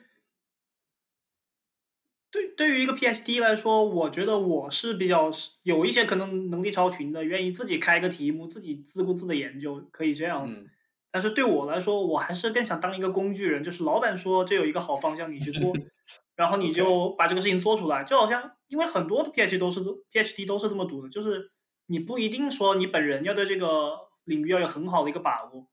[2.31, 5.29] 对对于一个 PhD 来说，我觉得我是比较
[5.63, 10.69] 有一些可能能力超群的，愿意自己开个题目，自己自顾自的研究，可以这样子。
[11.11, 15.73] 但是对我来说，我还是更想当一个工具人，就是老板说这有一个好方向，你去做，
[16.35, 18.03] 然后你就把这个事情做出来。
[18.03, 21.51] 就好像因为很多的 PhD 都是 PhD 都是这么读的，就是
[21.87, 25.67] 你不一定说你本人要对这个领域要有很好的一个把握。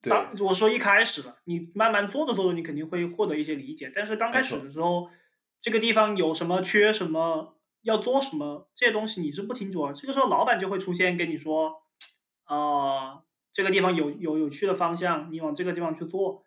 [0.00, 3.90] 对，当我说一开始了，你慢慢做着做着，你肯定会获得一些理解。
[3.92, 5.10] 但是刚开始的时候，
[5.60, 9.92] 这个地方有什么缺什么，要做什么这些东西你是不清楚啊。
[9.92, 11.82] 这个时候老板就会出现跟你说，
[12.44, 13.23] 啊、
[13.54, 16.44] 这个地方有有有趣的方向，你往这个地方去做。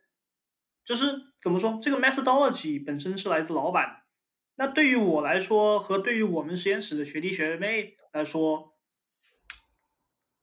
[0.84, 1.06] 就是
[1.42, 4.04] 怎么说，这个 methodology 本身是来自老板。
[4.56, 8.74] 那对于我来说，和对于我们实验室的学弟学妹来说，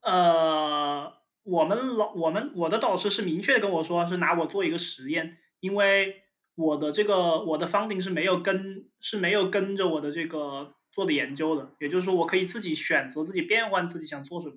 [0.01, 6.23] 呃，我们老我们我的导师是明确跟我说，是拿我做一个实验，因为
[6.55, 14.55] 我的这个我的 funding 是没有跟是没有跟着我的这个做的研究的，也就是说，我可以自己选择自己变换自己想做什么。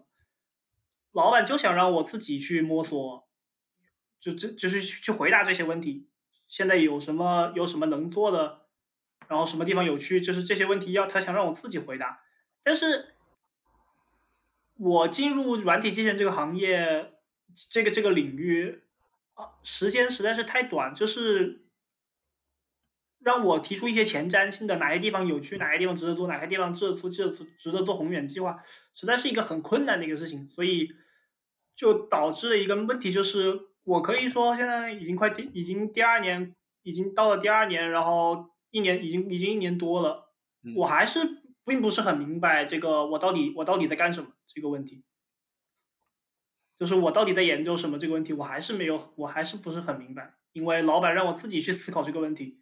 [1.18, 3.28] 老板就想让我自己去摸索，
[4.20, 6.08] 就这就是去去回答这些问题。
[6.46, 8.62] 现在有什么有什么能做的，
[9.26, 12.22] 然后什么地方有趣，就是这些问题要他想让我自己回答。
[12.62, 13.14] 但是，
[14.76, 17.12] 我进入软体机器人这个行业，
[17.70, 18.82] 这个这个领域
[19.34, 21.64] 啊，时间实在是太短，就是
[23.20, 30.92] 让我提出一些前瞻性的哪些地方有趣，哪些地方值得做，哪些地方值得做，值得做值得做宏远计划，实在是一个很困难的一个事情，所以
[31.78, 40.32] 就导致了一个问题，就是我可以说现在已经快第已经第二年，已经到了第二年，然后一年已经已经一年多了，
[40.64, 41.20] 嗯我还是
[41.64, 45.04] 并不是很明白这个我到底我到底在干什么这个问题。
[46.76, 52.60] 就是我到底在研究什么这个问题，我还是没有，我还是不是很明白，因为老板让我自己去思考这个问题。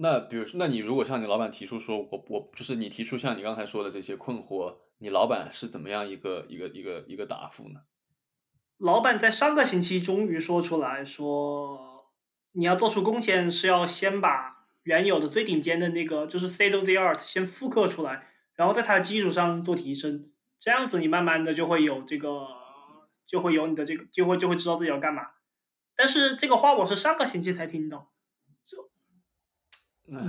[0.00, 7.80] 那比如说，那你如果向你老板提出说，我我就是你提出像你刚才说的这些困惑，你老板是怎么样一个一个一个一个答复呢？
[8.78, 12.06] 老板在上个星期终于说出来说，
[12.52, 22.46] 你要做出贡献是要先把原有的最顶尖的那个就是 state of the art 先复刻出来，然后在它的基础上做提升，这样子你慢慢的就会有这个，
[23.26, 25.22] 就会有你的这个，就会就会知道自己要干嘛。
[25.94, 28.09] 但是这个话我是上个星期才听到，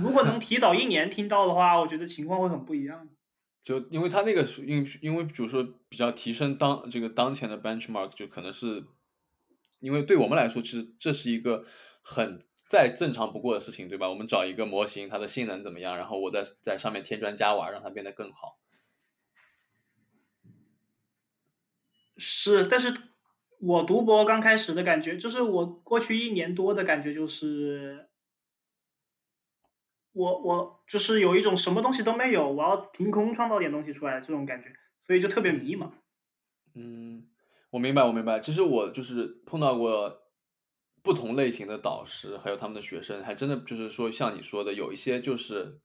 [0.00, 3.08] 如果能提早一年听到的话，我觉得情况会很不一样。
[3.64, 8.84] 就因为他那个，因为因为比如说比较提升当，这个当前的 Benchmark 就可能是，
[9.78, 11.64] 因为对我们来说，其实这是一个
[12.00, 14.08] 很，再正常不过的事情，对吧？
[14.08, 18.58] 我们找一个模型，它的性能怎么样，然后我再在上面添砖加瓦，让它变得更好。
[22.16, 22.92] 是，但是
[23.60, 28.08] 我读博刚开始的感觉，就是我过去一年多的感觉就是。
[30.12, 34.68] 我我就是有一种什么东西都没有，我要凭空创造点东西出来这种感觉，
[35.00, 35.90] 所以就特别迷茫。
[36.74, 37.26] 嗯，
[37.70, 38.40] 我明白，我明白。
[38.40, 40.22] 其实我就是碰到过
[41.02, 45.80] 不同类型的导师，还有他们的学生，还真的就是说像你说的，有一些就是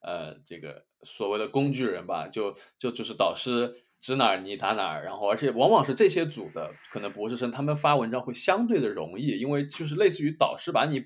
[0.00, 3.84] 呃，这个所谓的工具人吧，就就就是导师。
[4.00, 11.04] 指哪儿你打哪儿，然后而且往往是这些组的可能博士生，他们发文章会相对的容易，因为就是类似于导师把你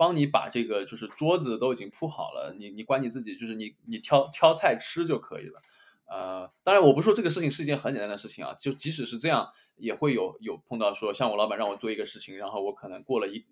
[0.00, 5.60] 帮你把这个就是桌子都已经铺好了，你你管你自己就是你你挑挑菜吃就可以了。
[6.06, 13.44] 呃，当然我不说这个事情是一件很简单的事情啊，就即使是这样，也会有有碰到说像我老板让我做一个事情，然后我可能过了一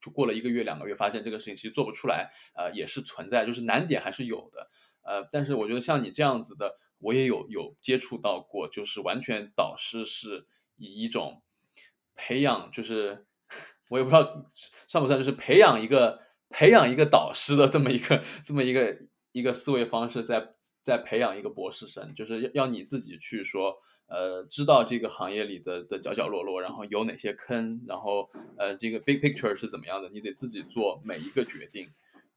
[0.00, 4.70] 就过了一个月两个月，发现这个事情其实做不出来，呃，也是存在，就是难点还是有的。
[5.02, 6.76] 呃，但是我觉得像你这样子的。
[7.00, 11.44] 我也有有接触到过，就是完全导师是以一种
[12.16, 13.24] 培养，就是
[13.88, 14.44] 我也不知道
[14.86, 16.20] 算不算，就是培养一个
[16.50, 18.98] 培养一个导师的这么一个这么一个
[19.32, 31.88] 一个思维方式，在在培养一个博士生，就是要要你自己去说，呃，知道这个行业里的的角角落落，然后有哪些坑，然后呃，这个 big picture 是怎么样的，你得自己做每一个决定。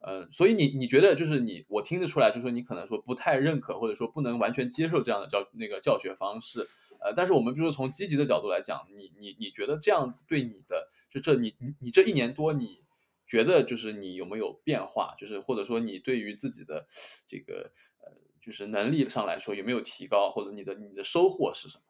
[0.04, 6.66] 呃，所以你你觉得就是你，我听得出来，就是说你可能说不太认可，或者说不能完全接受这样的教那个教学方式，
[7.04, 12.84] 呃，但是我们比如说从积极的角度来讲，你你你觉得这样子对你的就这你你你这一年多，你
[13.26, 16.86] 觉得就是你有没有变化，就是或者说你对于自己的
[17.26, 21.84] 这个呃就是能力上来说有没有提高，或者你的你的收获是什么？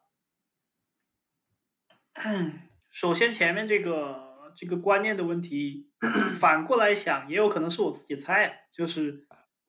[2.89, 4.31] 首先前面这个。
[4.55, 5.89] 这个观念的问题，
[6.35, 9.25] 反过来想，也有可能是我自己猜，就是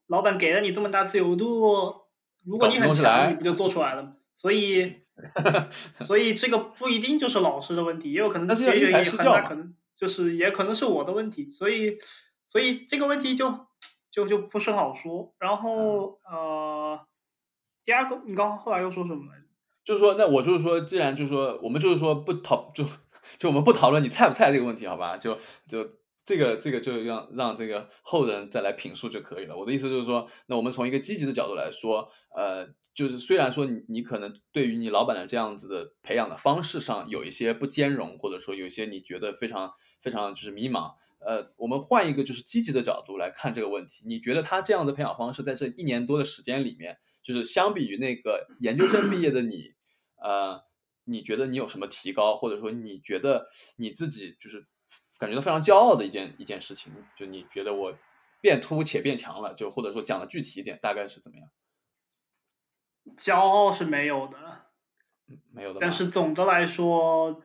[0.08, 2.02] 老板给了你这么大自由度，
[2.44, 4.18] 如果你很强，你不就做出来了吗？
[4.36, 5.03] 所以，
[6.04, 11.46] 所以这个不一定就是老师的问题，也有可能这个原因很大，可能就是也可能是我的问题。
[11.46, 11.96] 所以，
[12.48, 13.66] 所以这个问题就
[14.10, 15.34] 就就不是很好说。
[15.38, 16.98] 然后，呃，
[17.84, 19.44] 第二个，你刚刚后来又说什么来着？
[19.84, 22.84] 就是说，那我就是说，既然就是说，我们就是说不讨就。
[23.38, 25.16] 就我们不讨论你菜不菜这个问题，好吧？
[25.16, 25.82] 就就
[26.26, 29.56] 这个这个就让让这个后人再来评述就可以了。
[29.56, 44.04] 我的意思就是说，那我们从一个积极的角度来说，呃，就是虽然说你你可能对于你老板的这样子的培养的方式上有一些不兼容，或者说有一些你觉得非常非常就是迷茫，呃，我们换一个就是积极的角度来看这个问题。
[44.06, 49.74] 你觉得他这样的培养方式在这一年多的时间里面，就是相比于那个研究生毕业的你，
[50.16, 50.62] 呃。
[51.06, 54.66] 你觉得你有什么提高，或者说你觉得你自己就是
[55.18, 56.90] 感觉到非常骄傲的一件一件事情？
[57.14, 57.94] 就你觉得我
[58.40, 61.46] 变秃且变强了，就或者说讲的具体一点，大概是怎么样？
[63.16, 64.66] 骄傲是没有的，
[65.52, 65.78] 没有的。
[65.80, 67.42] 但是总的来说，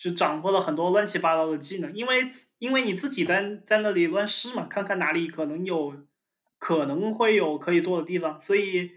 [0.00, 2.26] 就掌握了很多乱七八糟的技能，因为
[2.58, 6.06] 因为你自己在在那里乱试嘛，看看哪里可能有
[6.58, 8.90] 可能会有可以做的地方，所以。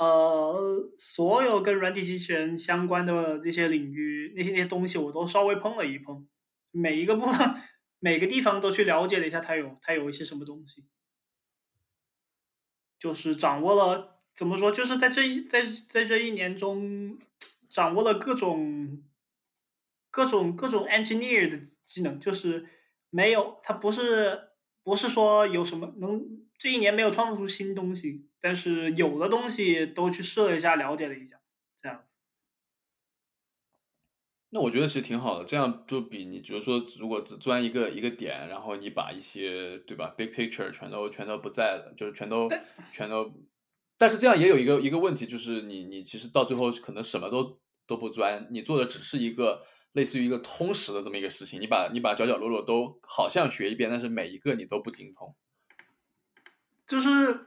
[0.00, 6.26] 呃，所有跟软体机器人相关的这些领域，那些那些东西我都稍微碰了一碰，
[6.70, 7.54] 每一个部分、
[7.98, 10.86] 每个地方都去了解了一下，它有它有一些什么东西，
[12.98, 17.18] 就是掌握了怎么说，就是在这一在在这一年中，
[17.68, 19.02] 掌握了各种
[20.10, 22.66] 各种各种 engineer 的技能，就是
[23.10, 24.50] 没有，他不是
[24.82, 26.24] 不是说有什么能
[26.58, 28.26] 这一年没有创造出新东西。
[28.42, 31.38] 但是有的东西都去试了一下，了解了一下，
[31.78, 32.04] 这样子。
[34.48, 42.48] 那我觉得其实挺好的，这样就比你，比如说，如果只钻一个一个点，然后你把一些对吧，big picture 全都全都不在了，就是全都
[42.90, 43.30] 全都。
[44.00, 55.36] 但是这样也有一个一个问题，就是你你其实到最后可能什么都都不钻，你做的只是一个类似于一个通识的这么一个事情，你把你把角角落落都好像学一遍，但是每一个你都不精通，
[56.86, 57.46] 就是。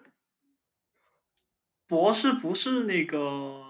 [1.86, 3.62] 博士不是那个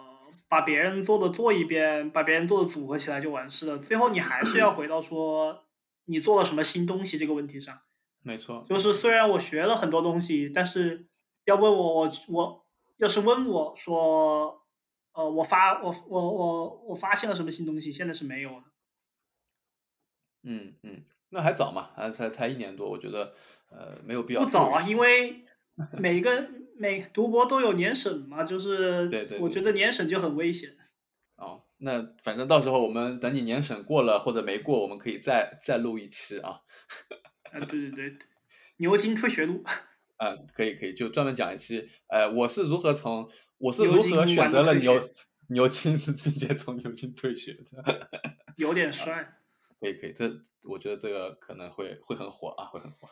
[0.48, 3.80] 把别人做的做一遍，把别人做的组合起来就完事了。
[3.80, 5.65] 最后你还是要回到说
[6.06, 7.82] 你做了什么新东西这个问题上。
[8.22, 11.07] 没错，就是虽然我学了很多东西，但是
[11.43, 12.62] 要问我我我
[12.98, 14.66] 要是问我说，
[15.14, 18.64] 呃，我发我我我我发现了什么新东西，现在是没有的。
[20.44, 23.34] 嗯嗯，那还早嘛，还才才一年多，我觉得
[23.70, 24.41] 呃没有必要。
[24.41, 25.46] 不早啊，因为
[26.00, 26.64] 每个。
[26.76, 29.08] 每读博都有年审嘛，就是
[29.39, 30.72] 我觉得年审就很危险。
[31.36, 36.62] 哦，那反正到时候我们等你年审过了或者没过，我们可以再再录一期啊。
[37.52, 38.18] 啊，对对对，
[38.78, 39.64] 牛津退学录。
[40.24, 41.89] 嗯，可以可以，就专门讲一期。
[42.07, 45.09] 呃，我是如何从我是如何选择了牛，
[45.49, 48.09] 牛津，并且从牛津退学的，
[48.55, 49.39] 有点帅。
[49.82, 50.32] 可以可以，这
[50.69, 53.09] 我觉得这个可能会会很火啊，会很火。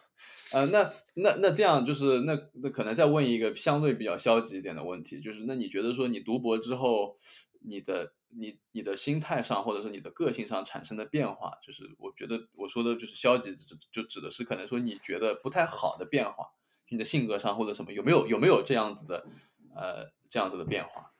[0.53, 7.17] 呃，那那那这样就是那那可能再问一个相对比较消极一点的问题，就是那你觉得说你读博之后，
[7.59, 16.45] 你的你你的心态上或者是你的个性上产生的变化，就是我觉得我说的就是消极，就就指的是可能说你觉得不太好的变化，
[16.91, 19.25] 你的性格上或者什么有没有有没有这样子的
[19.73, 21.13] 呃这样子的变化？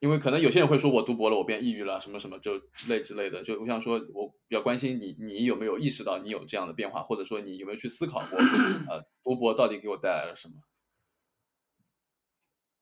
[0.00, 3.42] 因为可能有些人会说，我读博了，我变抑郁了，什么什么就之类之类的。
[3.42, 10.54] 就我想说，我比较关心你，你有没有意识到你有这样的变化，或者说你有没有去思考过，呃，读博到底给我带来了什么？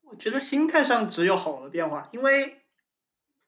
[0.11, 2.63] 我觉得心态上只有好的变化，因为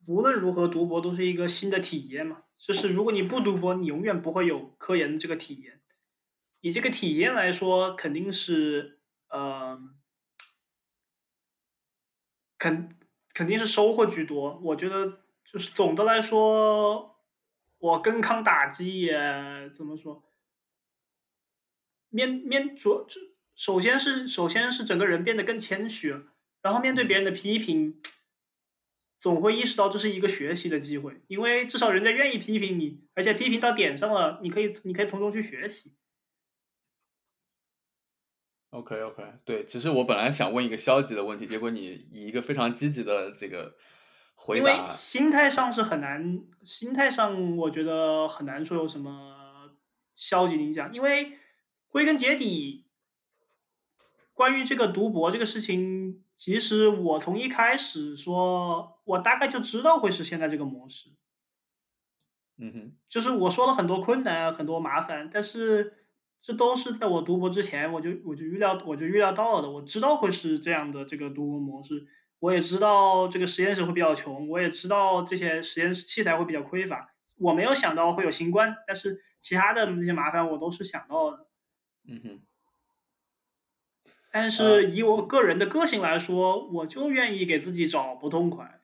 [0.07, 2.43] 无论如何读博都是一个新的体验嘛。
[2.57, 5.80] 就是如果你不读博，你永远不会有科研这个体验。
[6.61, 9.79] 以这个体验来说，肯定是呃，
[12.57, 12.97] 肯。
[13.33, 14.59] 肯定是收获居多。
[14.61, 17.15] 我觉得就是总的来说，
[17.77, 20.29] 我更抗打击也怎么说？
[22.09, 23.07] 面面主
[23.55, 26.13] 首先是首先是整个人变得更谦虚，
[26.61, 28.01] 然后面对别人的批评，
[29.17, 35.93] 总会意识到这是一个学习的机会，因为至少人家愿意批评你，而且批评到点上了，你可以你可以从中去学习。
[38.71, 43.75] OK OK，对，其实我本来想问一个消极的问题，结果你以一个非常积极的这个
[44.33, 44.65] 回答。
[44.77, 49.71] 因为心态上是很难，心态上我觉得很难说有什么
[50.15, 51.33] 消极影响，因为
[51.89, 52.87] 归根结底，
[54.33, 61.09] 关于这个读博这个事情，其实我从一开始说，我大概就知道会是现在这个模式。
[62.57, 65.97] 嗯哼，就是我说了很多困难，很多麻烦，但是。
[66.41, 69.69] 这都是在我读博之前，我就我就预料我就预料到了的。
[69.69, 72.05] 我知道会是这样的这个读博模式，
[72.39, 77.13] 我也知道这个实验室会比较穷，我也知道这些实验室器材会比较匮乏。
[77.37, 81.47] 我没有想到会有新冠，但是其他的那些麻烦我都是想到的。
[82.07, 82.41] 嗯哼。
[84.33, 88.80] 但是以我个人的个性来说，我就愿意给自己找不痛快。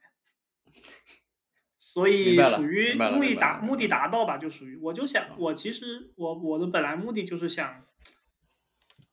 [1.98, 7.84] 所以属于目的达目的达到吧，就属于我就想我其实我我的本来目的就是想，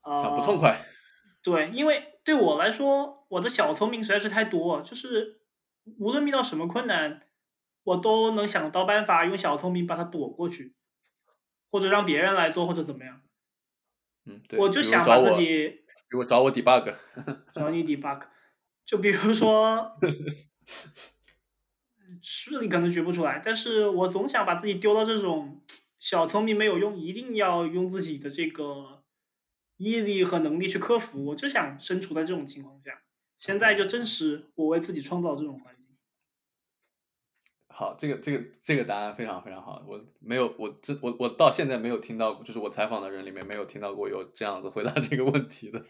[0.05, 0.85] 想不痛快。
[1.43, 5.41] 对，因为对我来说，我的小聪明实在是太多，就是
[5.99, 7.18] 无论遇到什么困难，
[7.85, 10.74] 我都能想到办法用小聪明把它躲过去，
[11.70, 13.22] 或者让别人来做，或者怎么样。
[14.26, 16.95] 嗯，对我就想把自己给我找我 debug，
[17.55, 18.26] 找你 debug，
[18.85, 19.97] 就比如说。
[22.22, 25.62] 是，你可能学不出来，但是我总想把自己丢到这种
[25.98, 29.02] 小聪明没有用，一定要用自己的这个
[29.76, 31.24] 毅力和能力去克服。
[31.26, 33.02] 我就想身处在这种情况下，
[33.38, 35.88] 现在就证实我为自己创造这种环境。
[37.68, 39.84] 好，这个这个这个答案非常非常好。
[39.86, 45.84] 我没有，我这我我到现在没有听到，就是我采访的人里面没有听到过有这样子回答这个问题的。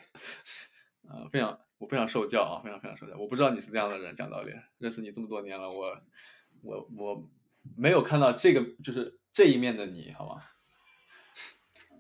[1.09, 1.59] 啊，非常。
[1.78, 3.18] 我非常受教啊，非常非常受教。
[3.18, 6.00] 我不知道你是这样的人，讲道理，认识你这么多年了，我
[6.62, 7.30] 我我
[7.76, 10.42] 没有看到这个就是这一面的你，好吗？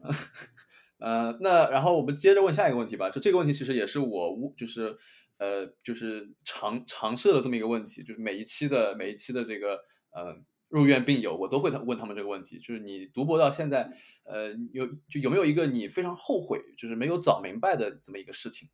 [0.98, 3.10] 呃，那然后我们接着问下一个问题吧。
[3.10, 4.96] 就这个问题其实也是我就是
[5.38, 9.80] 呃就是尝尝试的这么一个问题，就是每一期的每一期的这个
[10.12, 13.92] 呃入院病友，我都会问他们这个问题，就是你读博到现在，
[14.22, 18.70] 呃有就有没有一个你非常后悔，就是没有早明白的这么一个事情？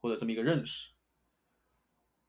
[0.00, 0.92] 或者这么一个认识，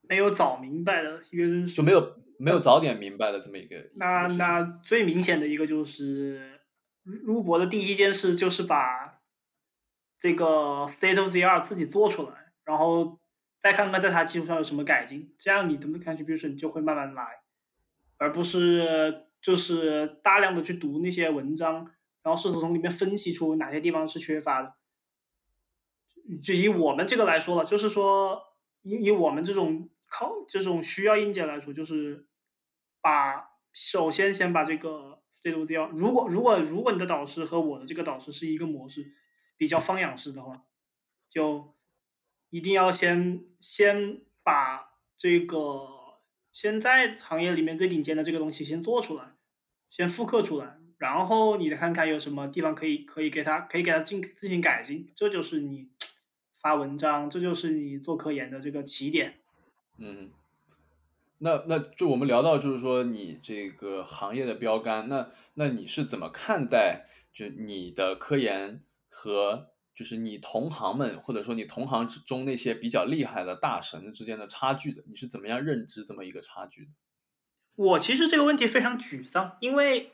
[0.02, 3.90] 没有早明白的一个认识，就没有没有早点明白的这么一个。
[3.96, 6.62] 那那最明显的一个就是
[7.04, 9.22] 入博的第一件事就是把
[10.20, 13.20] 这个 state of the art 自己做出来，然后
[13.60, 17.24] 再看看在它基础上有什么改进，这样你的 contribution 就会慢慢来，
[18.18, 21.90] 而不是就是大量的去读那些文章，
[22.22, 24.74] 然后试图从里面分析出哪些地方是缺乏的。
[26.42, 28.42] 就以我们这个来说了，就是说，
[28.82, 32.28] 以以我们这种靠这种需要硬件来说，就是
[33.02, 39.14] 把首先先把这个 state of the art，如果如果如果你的导师和我的这个导师是一个模式，
[39.58, 40.64] 比较放养式的话，
[41.30, 41.76] 就
[42.50, 45.88] 一定要先先把这个
[46.52, 49.36] 现在行业里面最顶尖的这个东西先做出来，
[49.90, 55.90] 先复刻出来，然后你看看有什么地方可以可以给他可以给他进进行改进，这就是你。
[56.62, 59.40] 发文章，这就是你做科研的这个起点。
[59.98, 60.30] 嗯，
[61.40, 75.04] 那那就我们聊到，就是说你这个行业的标杆，那那你是怎么看待就你的科研和就是你同行们或者说你同行之中那些比较厉害的大神之间的差距的？
[75.08, 76.92] 你是怎么样认知这么一个差距的？
[77.76, 80.12] 我其实这个问题非常沮丧，因为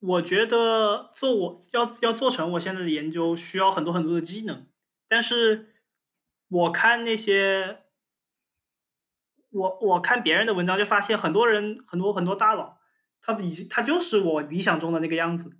[0.00, 4.66] 我觉得做我要要做成我现在的研究需要很多很多的技能，
[5.08, 5.74] 但是
[6.48, 7.84] 我看那些
[9.50, 12.78] 我我看别人的文章就发现很多人很多很多大佬，
[13.20, 15.50] 他已他就是我理想中的那个样子，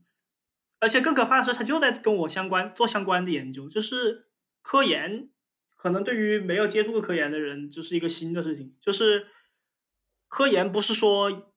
[0.81, 4.29] 而且更可怕的是他就在跟我相关做相关的研究，就是
[4.63, 5.31] 科研，
[5.75, 9.29] 可能对于没有接触过科研的人就是一个新的事情，就是
[10.29, 11.53] 科研不是说。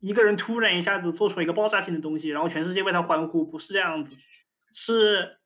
[0.00, 4.14] 一个人突然一下子做出一个爆炸性的东西，然后全世界为他欢呼，不是这样子，
[4.70, 5.38] 是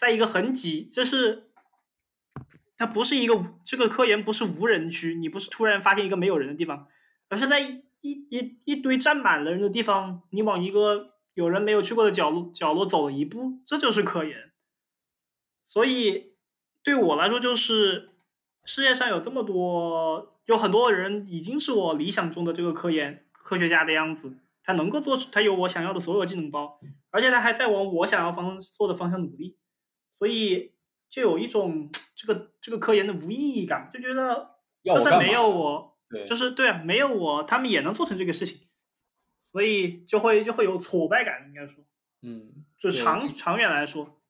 [0.00, 1.50] 在一个很挤，就是
[2.78, 6.88] 它不是一个这个科研不是无人区，你不是突然发现一个没有人的地方，
[7.28, 14.50] 而是在一一一堆站满了人的地方，你往一个有人没有去过的角落角落走了一步，这就是科研。
[15.66, 16.32] 所以
[16.82, 18.08] 对我来说，就是
[18.64, 23.26] 世界上有这么多，有很多人已经是我理想中的这个科研。
[23.32, 26.78] 科学家的样子，他能够做出，他有我想要的所有技能包，
[27.10, 29.56] 而且他还在往我想要方做的方向努力，
[30.20, 30.74] 所以
[31.08, 38.68] 就有一种这个这个科研的无意义感，就觉得就算没有我，就是对啊，没有我，他们也能做成这个事情，
[39.50, 41.82] 所以就会就会有挫败感，应该说，
[42.20, 44.20] 嗯，就长长远来说，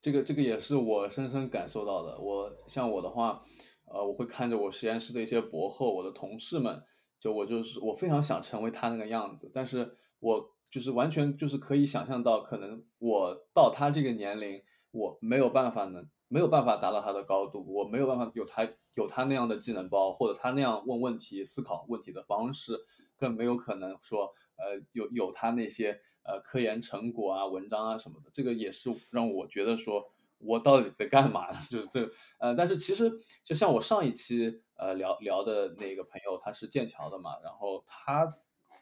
[0.00, 2.18] 这个这个也是我深深感受到的。
[2.18, 3.42] 我像我的话，
[3.84, 6.82] 呃，我会看着我实验室的一些博后，我的同事们。
[7.20, 14.62] 就我就是我非常想成为他那个样子，但是我就是完全就是可以想象到，可能我到他这个年龄，
[14.94, 22.78] 我没有办法能没有办法达到他的高度，我没有办法有他有他那样的技能包，或者他那样问问题、思考问题的方式，
[23.16, 28.30] 更没有可能说呃有有他那些呃科研成果啊、文章啊什么的。
[28.32, 30.10] 这个也是让我觉得说。
[30.46, 31.50] 我到底在干嘛？
[31.70, 33.10] 就是这，呃，但是其实
[33.44, 38.36] 就像我上一期呃聊聊的那个朋友，他是剑桥的嘛，然后他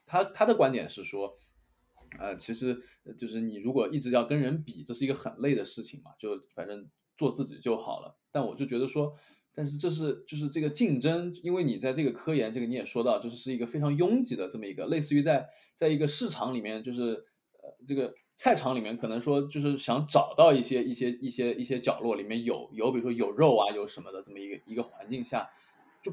[0.04, 1.36] 他他的观点是说，
[2.18, 2.82] 呃，其实
[3.18, 8.16] 就是你如果一直要跟人比，这是一个很累的事情嘛，就反正做自己就好了。
[8.30, 9.14] 但我就觉得说，
[9.54, 17.24] 但是这是就是这个竞争，因为你在这个科研这个你也说到，就是是一个非常拥挤的这么一个，类似于在在一个市场里面，就是
[17.62, 18.14] 呃这个。
[18.34, 25.48] 菜场里面可能说就是想找到一些一些一些一些角落里面有有比如说有肉啊有什么的这么一个一个环境下，
[26.02, 26.12] 就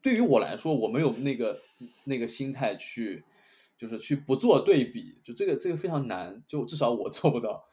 [0.00, 1.60] 对于我来说我没有那个
[2.04, 3.24] 那个心态去
[3.82, 7.64] 就是去不做对比，就这个这个非常难，就至少我 做不到。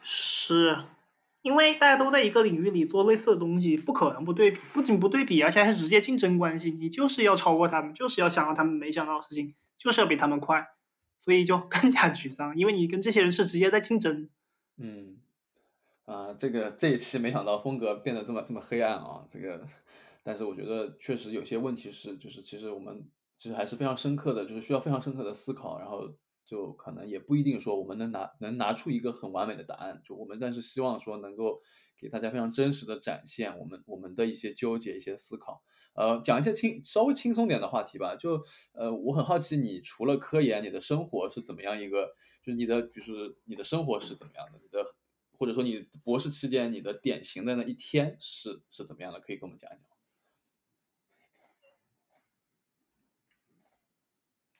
[0.00, 0.78] 是，
[1.40, 10.64] 因为大家都在一个领域里做类似的东西，不可能不对比，不仅不对比，而且还是直接竞争关系，你就是要超过他们，就是要想到他们没想到的事情，就是要比他们快。
[11.20, 14.28] 所以就 更加沮丧，因为你跟这些人是直接在竞争。
[14.76, 15.16] 嗯，
[16.04, 19.66] 啊，这个这一期没想到风格变得这么这么黑暗啊，这个，
[20.22, 23.08] 但是我觉得确实有些问题是，就是其实我们
[23.42, 26.14] 其实还是非常深刻的，就是需要非常深刻的思考，然后
[26.44, 31.60] 就可能也不一定说我们能拿能拿出一个很完美的答案，就我们但是希望说能够
[31.98, 35.64] 给大家非常真实的展现我们我们的一些纠结一些思考。
[35.94, 38.14] 呃，讲一些轻稍微轻松点的话题吧。
[38.14, 42.14] 就呃，我很好奇，你除了科研，你的生活是怎么样一个？
[42.44, 44.60] 就是你的，就是你的生活是怎么样的？
[44.62, 44.84] 你的
[45.32, 49.18] 或者说你博士期间你的典型的那一天是是怎么样的？
[49.18, 49.91] 可以跟我们讲一讲。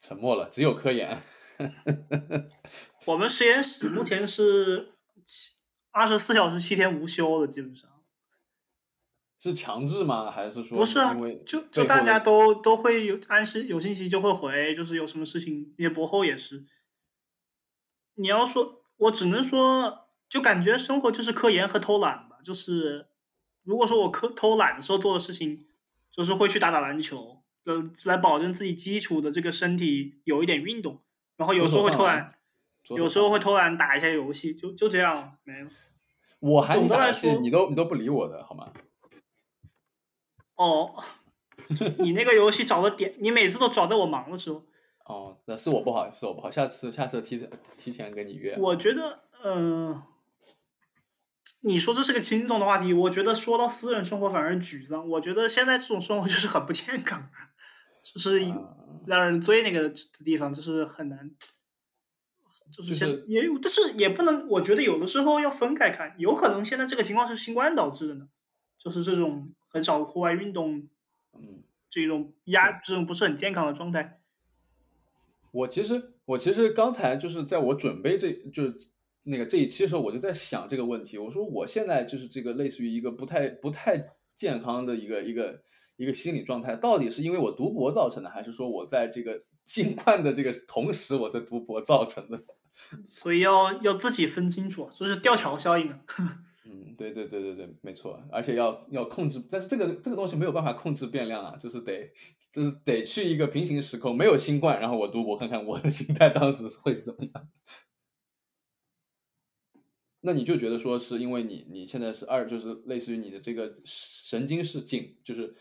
[0.02, 1.22] 沉默了，只有科研。
[3.06, 4.94] 我们实验室目前是
[5.24, 5.54] 七
[5.92, 7.88] 二十四小时七天无休的，基本上。
[9.38, 10.30] 是强制吗？
[10.30, 11.16] 还是说不是啊？
[11.46, 16.64] 就就大家都都会有按时有信息就会回，就是有什么事情，那些博后也是。
[18.14, 22.38] 你要说，我只能说，就感觉生活就是科研和偷懒吧。
[22.44, 23.08] 就是
[23.62, 25.66] 如果说我科偷懒的时候做的事情，
[26.10, 31.02] 就是会去打打篮球，呃，来保证自己基础的这个身体有一点运动。
[31.36, 32.32] 然后有时候会偷懒，
[32.96, 35.70] 有时候会偷懒打一下游戏，就就这样没了。
[36.38, 38.72] 我还总的来说，你都你都不理我的好吗？
[40.56, 40.94] 哦，
[41.98, 44.66] 你那个游戏找的点，你每次都找在我忙的时候。
[45.04, 48.56] 哦，那是我不好，是我不好，下次下次提前提前跟你约。
[48.58, 50.02] 我觉得，嗯，
[51.62, 55.08] 你说这是个轻松的话题，我觉得说到私人生活反而沮丧。
[55.08, 57.28] 我觉得现在这种生活就是很不健康，
[58.02, 58.40] 就是
[59.06, 61.30] 让人追那个的地方，就是很难，
[62.70, 68.28] 就是现也有，但是也不能，我觉得有的时候要分开看，有可能现在这个情况是新冠导致的呢，
[68.78, 69.54] 就是这种。
[69.74, 70.86] 很少户外运动，
[71.32, 74.20] 嗯，这种压这种不是很健康的状态。
[75.50, 78.78] 我其实我其实刚才就是在我准备这就是
[79.22, 81.16] 那个这一期的时候，我就在想这个问题。
[81.16, 84.04] 我说我现在就是这个类似于一个不太不太
[84.36, 85.62] 健康的一个一个
[86.02, 92.42] 一个心理状态，到底是因为我读博造成的，还是说我在这个 新冠的这个同时我在读博造成的？
[93.08, 96.00] 所以要要自己分清楚，这是吊桥效应啊。
[96.66, 102.12] 嗯，对对对对对，没错，而且要要控制，但是这个这个东西没有办法控制变量啊，就是得
[102.52, 107.48] 就是得去一个平行时空，没有新冠，然后我读博看看我的心态当时会是怎么样。
[110.20, 115.56] 那你就觉得说是因为你你现在是二，就是类似于你的这个神经是紧，就是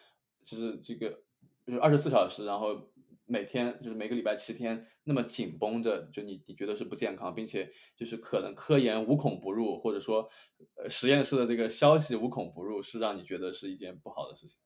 [0.46, 1.24] 就是这个
[1.66, 2.92] 就是二十四小时，然后
[3.26, 10.30] 每天就是每个礼拜七天那么紧绷着，就你你觉得是不健康，并且就是可能科研无孔不入，或者说
[10.76, 14.58] 呃实验室的这个消息无孔不入，是让你觉得是一件不好的事情。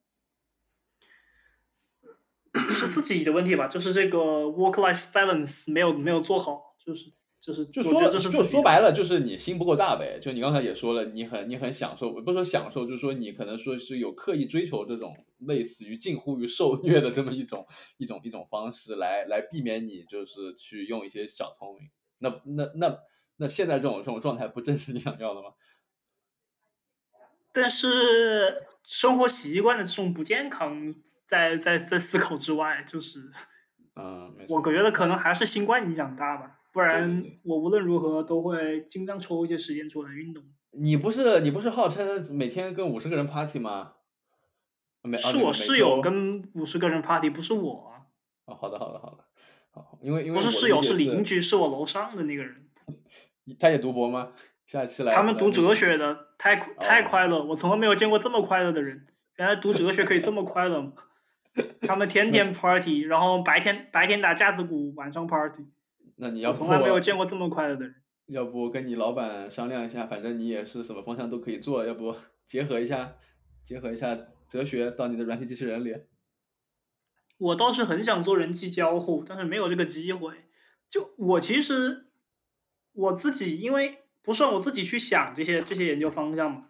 [2.70, 7.12] 是自己的问题吧，就是这个 work-life balance 没有没有做好，就是
[7.46, 10.20] 就是就说这是就说白了，就是你心不够大呗。
[10.20, 17.68] 就你刚才也说了，你很你很享受，不是说享受，就是说你可能说是有刻意追求这种类似于近乎于受虐的这么一种
[17.98, 21.92] 一种一种方式来来避免你就是去用一些小聪明。
[22.18, 22.98] 那那那
[23.38, 25.50] 那现在这种这种状态，不正是你想要的吗？
[27.54, 33.32] 但是生活习惯的这种不健康，在在在思考之外，就是
[33.96, 36.62] 嗯，我觉得可能还是新冠影响大吧。
[36.76, 40.44] 不然我无论如何都会尽量抽一些时间出来运动。
[40.72, 43.94] 你不是你不是号称每天跟五十个人 party 吗？
[45.18, 47.94] 是我室友跟五十个人 party，不是我。
[48.44, 49.24] 哦，好的好的好的，
[49.72, 52.68] 好，因为因为不是室友是邻居，是我楼上的那个人。
[53.58, 54.34] 他也读博吗？
[54.68, 55.16] 下期来。
[55.16, 59.08] 他们读哲学的，太太快乐，我从来没有见过这么快乐的人。
[59.38, 60.92] 原来读哲学可以这么快乐吗？
[61.88, 65.66] 他们天天 party，然后白天白天打架子鼓，晚上 party。
[66.16, 67.96] 那你要从来没有见过这么快乐的人。
[68.28, 73.16] 要不跟你老板商量一下，反正你也是什么方向都可以做，要不 结合一下，
[73.64, 74.18] 结合一下
[74.50, 75.96] 哲学到你的软体机器人里。
[77.38, 80.46] 我倒是很想做人机交互，但是没有这个机会。
[80.90, 82.06] 就我其实
[82.94, 86.68] 我自己，因为不算我自己去想这些这些研究方向嘛。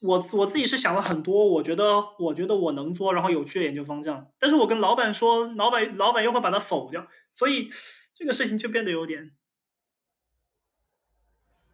[0.00, 4.30] 我我自己是想了很多，我觉得我觉得我能做，然后有趣的研究方向。
[4.38, 7.68] 但是我跟老板说，老板老板又会把它否掉，所以
[8.14, 9.32] 这个事情就变得有点，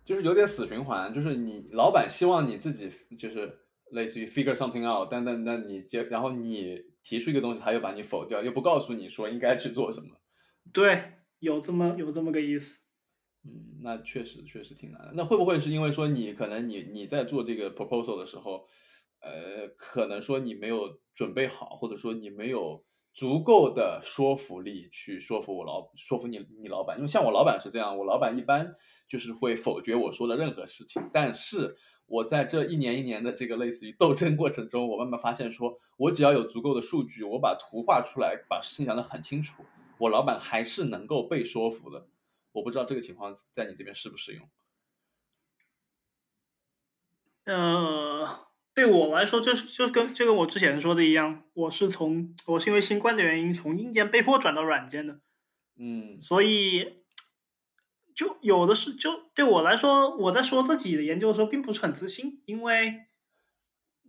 [0.05, 1.12] 就是有点死循环。
[1.12, 3.61] 就是你老板希望你自己就是
[3.91, 10.18] 类似于 figure something out，但但但你接然后你提出一个东西，他又把你否掉，又不告诉你说应该去做什么。
[10.72, 12.86] 对，有这么有这么个意思。
[13.45, 15.12] 嗯，那确实确实挺难的。
[15.14, 18.66] 那会不会是因为说你可能你你在做这个 proposal 的时候，
[19.20, 22.84] 呃，可能说你没有准备好，或者说你没有
[23.21, 26.97] 足够的说服力去说服我老说服你你老板？
[26.97, 28.75] 因为像我老板是这样，我老板一般
[29.07, 31.11] 就是会否决我说的任何事情。
[31.12, 39.66] 但是我在这一年一年的这个类似于斗争过程中，我慢慢发现，说我只要有足够的数据，我把图画出来，把事情讲得很清楚，
[39.99, 42.09] 我老板还是能够被说服的。
[42.53, 44.49] 我不知道这个情况在你这边适不适用。
[47.45, 48.27] 呃，
[48.81, 55.20] 对我来说，就是就跟就跟我之前说的一样，我是从我是因为新冠的原因从硬件被迫转到软件的，
[55.78, 57.03] 嗯，所以
[58.14, 63.03] 就有的是就对我来说，我在说自己的研究的时候，并不是很自信，因为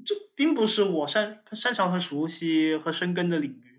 [0.06, 3.78] 这并不是我擅擅长和熟悉和深耕的领域。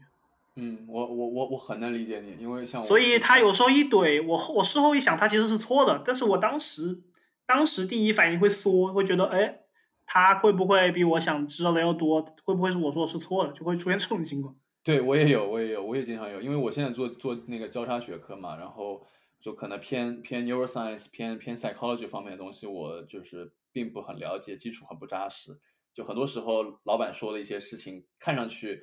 [0.57, 6.03] 嗯，我我我我很能理解你，因为像所以他有时候一怼我，我事后一想，他其实是错的。
[6.05, 7.01] 但是我当时
[7.47, 9.62] 当时第一反应会缩，会觉得，哎，
[10.07, 12.23] 他会不会比我想知道的要多？
[12.45, 13.53] 会不会是我说的是错的？
[13.53, 14.57] 就会出现这种情况。
[14.85, 19.07] 对我也有，我也有，我也经常有，因为我现在做做那个交叉学科嘛，然后
[19.41, 25.59] 就可能偏偏 neuroscience 偏偏 psychology 方面的东西，我就是并不很了解，基础很不扎实。
[25.95, 28.83] 就很多时候老板说的一些事情，看上去。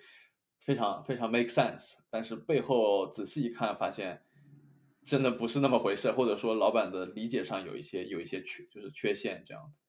[0.61, 4.22] 非常非常 make sense，但是背后仔细一看，发现
[5.03, 9.80] 真的不是那么回事，或者说老板的理解上有一些有一些缺，就是缺陷这样子，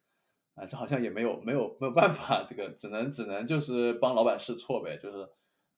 [0.61, 5.29] 啊，这好像也没有没有没有办法，这个只能只能就是帮老板试错呗，就是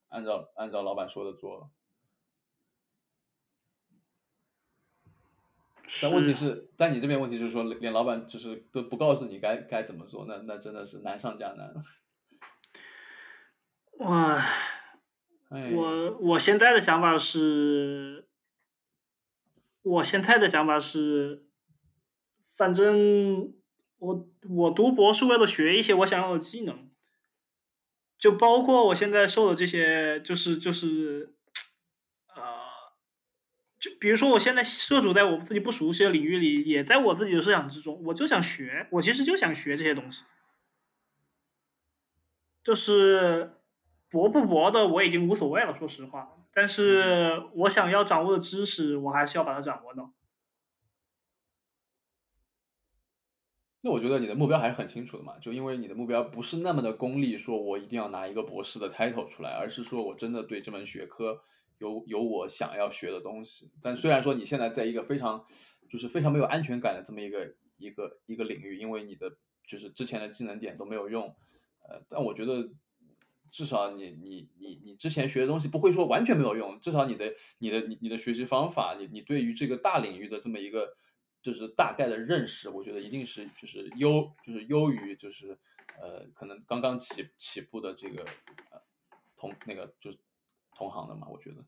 [0.09, 1.71] 按照按照老板说的做。
[6.03, 11.75] 但问题是，但你这边问题就是说，连老板就是都不告诉你该该怎么做，那那真的是难上加难。
[13.99, 14.43] 哇。
[15.75, 18.27] 我我现在的想法是，
[19.83, 21.45] 我现在的想法是，
[22.43, 23.53] 反正
[24.03, 26.91] 我我读博是为了学一些我想要的技能，
[28.19, 31.37] 就包括我现在受的这些，就是就是，
[32.35, 32.43] 呃，
[33.79, 40.25] 就比如说，我现在涉足在我自己不熟悉的领域里，也在我自己的设想之中，我就想学，我其实就想学这些东西。
[42.65, 43.53] 就是
[44.11, 46.39] 博不博的，我已经无所谓了，说实话。
[46.53, 50.13] 但是我想要掌握的知识，我还是要把它掌握到。
[53.85, 61.43] 那我觉得你的目标还是很清楚的嘛，就因为你的目标不是那么的功利，说我一定要拿一个博士的 title 出来，而是说我真的对这门学科
[61.79, 63.73] 有有我想要学的东西。
[63.83, 65.45] 但虽然说你现在在一个非常
[65.91, 71.35] 就是非常没有安全感的这么一个一个一个领域，因为你的就是之前的技能点都没有用，
[71.83, 72.71] 呃，但我觉得
[73.51, 80.95] 至少你你你你之前学的东西不会说完全没有用，至少你的你的你你的学习方法，你你对于这个大领域的这么一个。
[81.43, 85.59] 就是大概的认识，我觉得一定是就是优就是优于就是
[86.01, 88.25] 呃可能刚刚起起步的这个
[88.71, 88.81] 呃
[89.37, 90.19] 同那个就是
[90.75, 91.65] 同行的嘛，我觉得。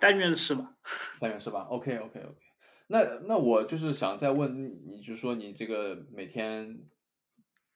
[0.00, 0.76] 但愿 是吧？
[1.20, 2.40] 但愿是吧？OK OK OK。
[2.86, 6.88] 那那我就是想再问你，就是说你这个每天。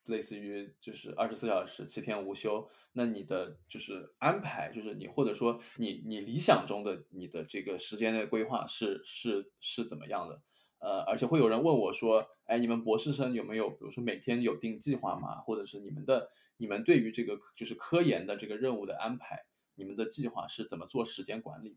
[0.08, 10.40] 类似于就是二十四小时七天无休，那你的就是安排，就是你或者说你你理想中的你的这个时间的规划是是是怎么样的？
[10.78, 15.42] 呃，而且会有人问我说，哎，你们博士生有没有比如说每天有定计划吗？
[15.42, 19.44] 或者是你们的你们对于这个就是科研的这个任务的安排，
[19.74, 21.76] 你们的计划是怎么做时间管理的？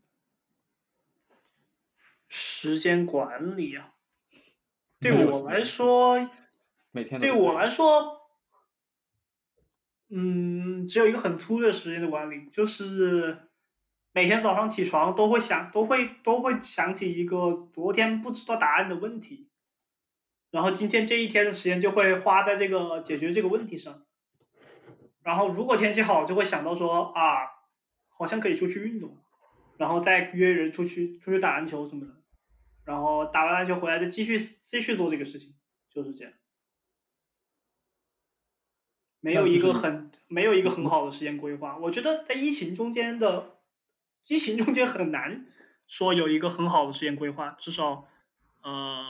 [2.28, 3.92] 时间管理啊，
[5.00, 6.30] 对我来说，
[6.92, 8.21] 每天对我来说。
[10.14, 13.48] 嗯，只有一个很粗略时间的管理，就是
[14.12, 19.48] 每天早上起床都会想，都会都会想起一个昨天不知道答案的问题，
[20.50, 24.04] 然后今天这一天的时间就会花在这个解决这个问题上。
[25.22, 27.46] 然后如果天气好，就会想到说啊，
[28.10, 29.16] 好像可以出去运动，
[29.78, 32.12] 然后再约人出去出去打篮球什么的，
[32.84, 35.54] 然后打完篮球回来再继续继续做这个事情，
[35.88, 36.34] 就是这样。
[39.22, 43.58] 没有一个很没有一个很好的时间规划，我觉得在疫情中间的
[44.26, 45.46] 疫情中间很难
[45.86, 48.08] 说有一个很好的时间规划，至少
[48.62, 49.06] 呃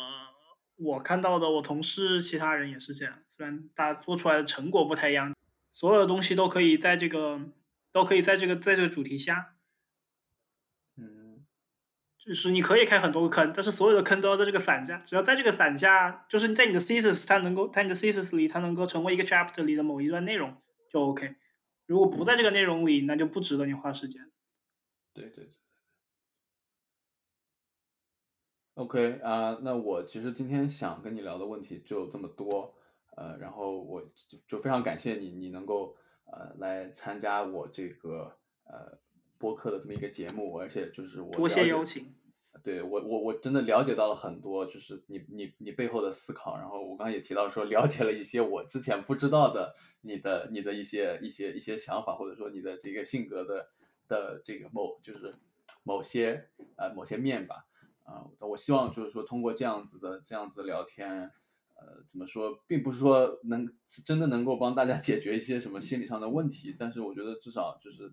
[0.77, 5.35] 我看到的我同事其他人也是这样，虽然大家做出来的成果不太一样，
[5.73, 7.41] 所有的东西都可以在这个
[7.91, 9.55] 都可以在这个在这个主题下。
[12.25, 14.97] 就是你可以开很多个坑，但是所有的坑都要在这个伞下。
[14.99, 20.57] 只要在这个伞下，就是在你的 thesis 它能够，在你的 thesis 里它能够成为一个 chapter 里的某一段内容
[20.89, 21.35] 就 OK。
[21.87, 24.31] 如果不在这个内容里，那就不值得你花时间。
[25.13, 25.55] 对对对。
[28.75, 32.73] OK 啊，那我其实今天想跟你聊的问题就这么多，
[33.17, 35.97] 呃，然后我就就非常感谢你，你能够
[36.27, 39.02] 呃来参加我这个呃。
[39.43, 42.15] 播客的这么一个节目，而且就是我多谢邀请，
[42.63, 46.57] 对我我我真的了解到了很多，就是你你你背后的思考。
[46.59, 53.67] 然后我刚刚也提到说，了解了一些我之前不知道的你的你的一些一些一些想法，或者说你的这个性格的
[54.07, 55.35] 的这个某就是
[55.83, 57.67] 某些呃某些面吧。
[58.05, 61.33] 啊，我希望就是说通过这样子的这样子聊天，
[61.75, 63.69] 呃，怎么说，并不是说能
[64.07, 68.13] 真的能够帮大家解决一些什么心理上的问题，但是我觉得至少就是。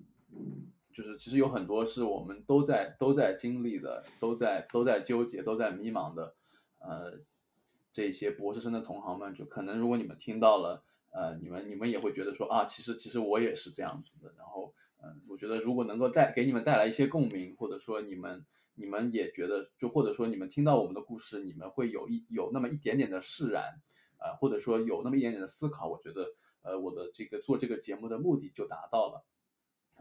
[1.00, 6.36] 就是其实有很多是我们都在都在经历的，都在都在纠结，都在迷茫的，
[6.80, 7.22] 呃，
[7.93, 14.34] 这些博士生的同行们，就可能如果你们听到了，呃，你们你们也会觉得说啊，其实其实我也是这样子的。
[14.38, 18.45] 然后，嗯，我觉得如果能够带给你们带来一些共鸣，或者说你们
[18.76, 23.80] 你们也觉得，就或者说你们听到我们的故事，你们会有一有那么一点点的释然，
[24.18, 26.28] 呃，或者说有那么一点点的思考，我觉得，
[26.62, 29.24] 呃，我的这个做这个节目的目的就达到了。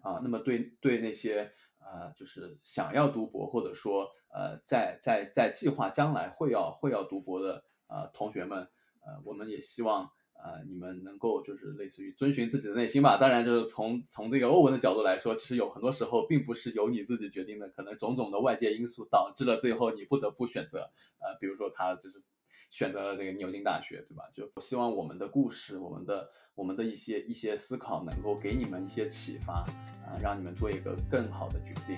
[0.03, 8.69] 啊，那么对对那些呃，就是想要读博或者说呃，在在在计划将来会要会要读博的呃同学们，
[9.01, 13.17] 呃，我们也希望呃你们能够就是类似于遵循自己的内心吧。
[13.17, 20.91] 当然，就是从从这个欧文的角度来说，其实有很多时候并不是由你自己决定的，可能种种的外界因素导致了最后你不得不选择
[21.21, 22.23] 呃，比如说他就是。
[22.71, 24.25] 选择了这个牛津大学，对吧？
[24.35, 29.65] 就我希望我们的故事，我们的我们的一些一些思考，能够给你们一些启发，
[30.07, 31.97] 啊，让你们做一个更好的决定，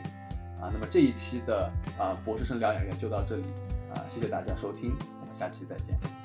[0.61, 0.71] 啊。
[0.73, 3.45] 那么这一期的啊博士生疗养院就到这里，
[3.95, 6.20] 啊，谢谢大家收听，我们下期再见。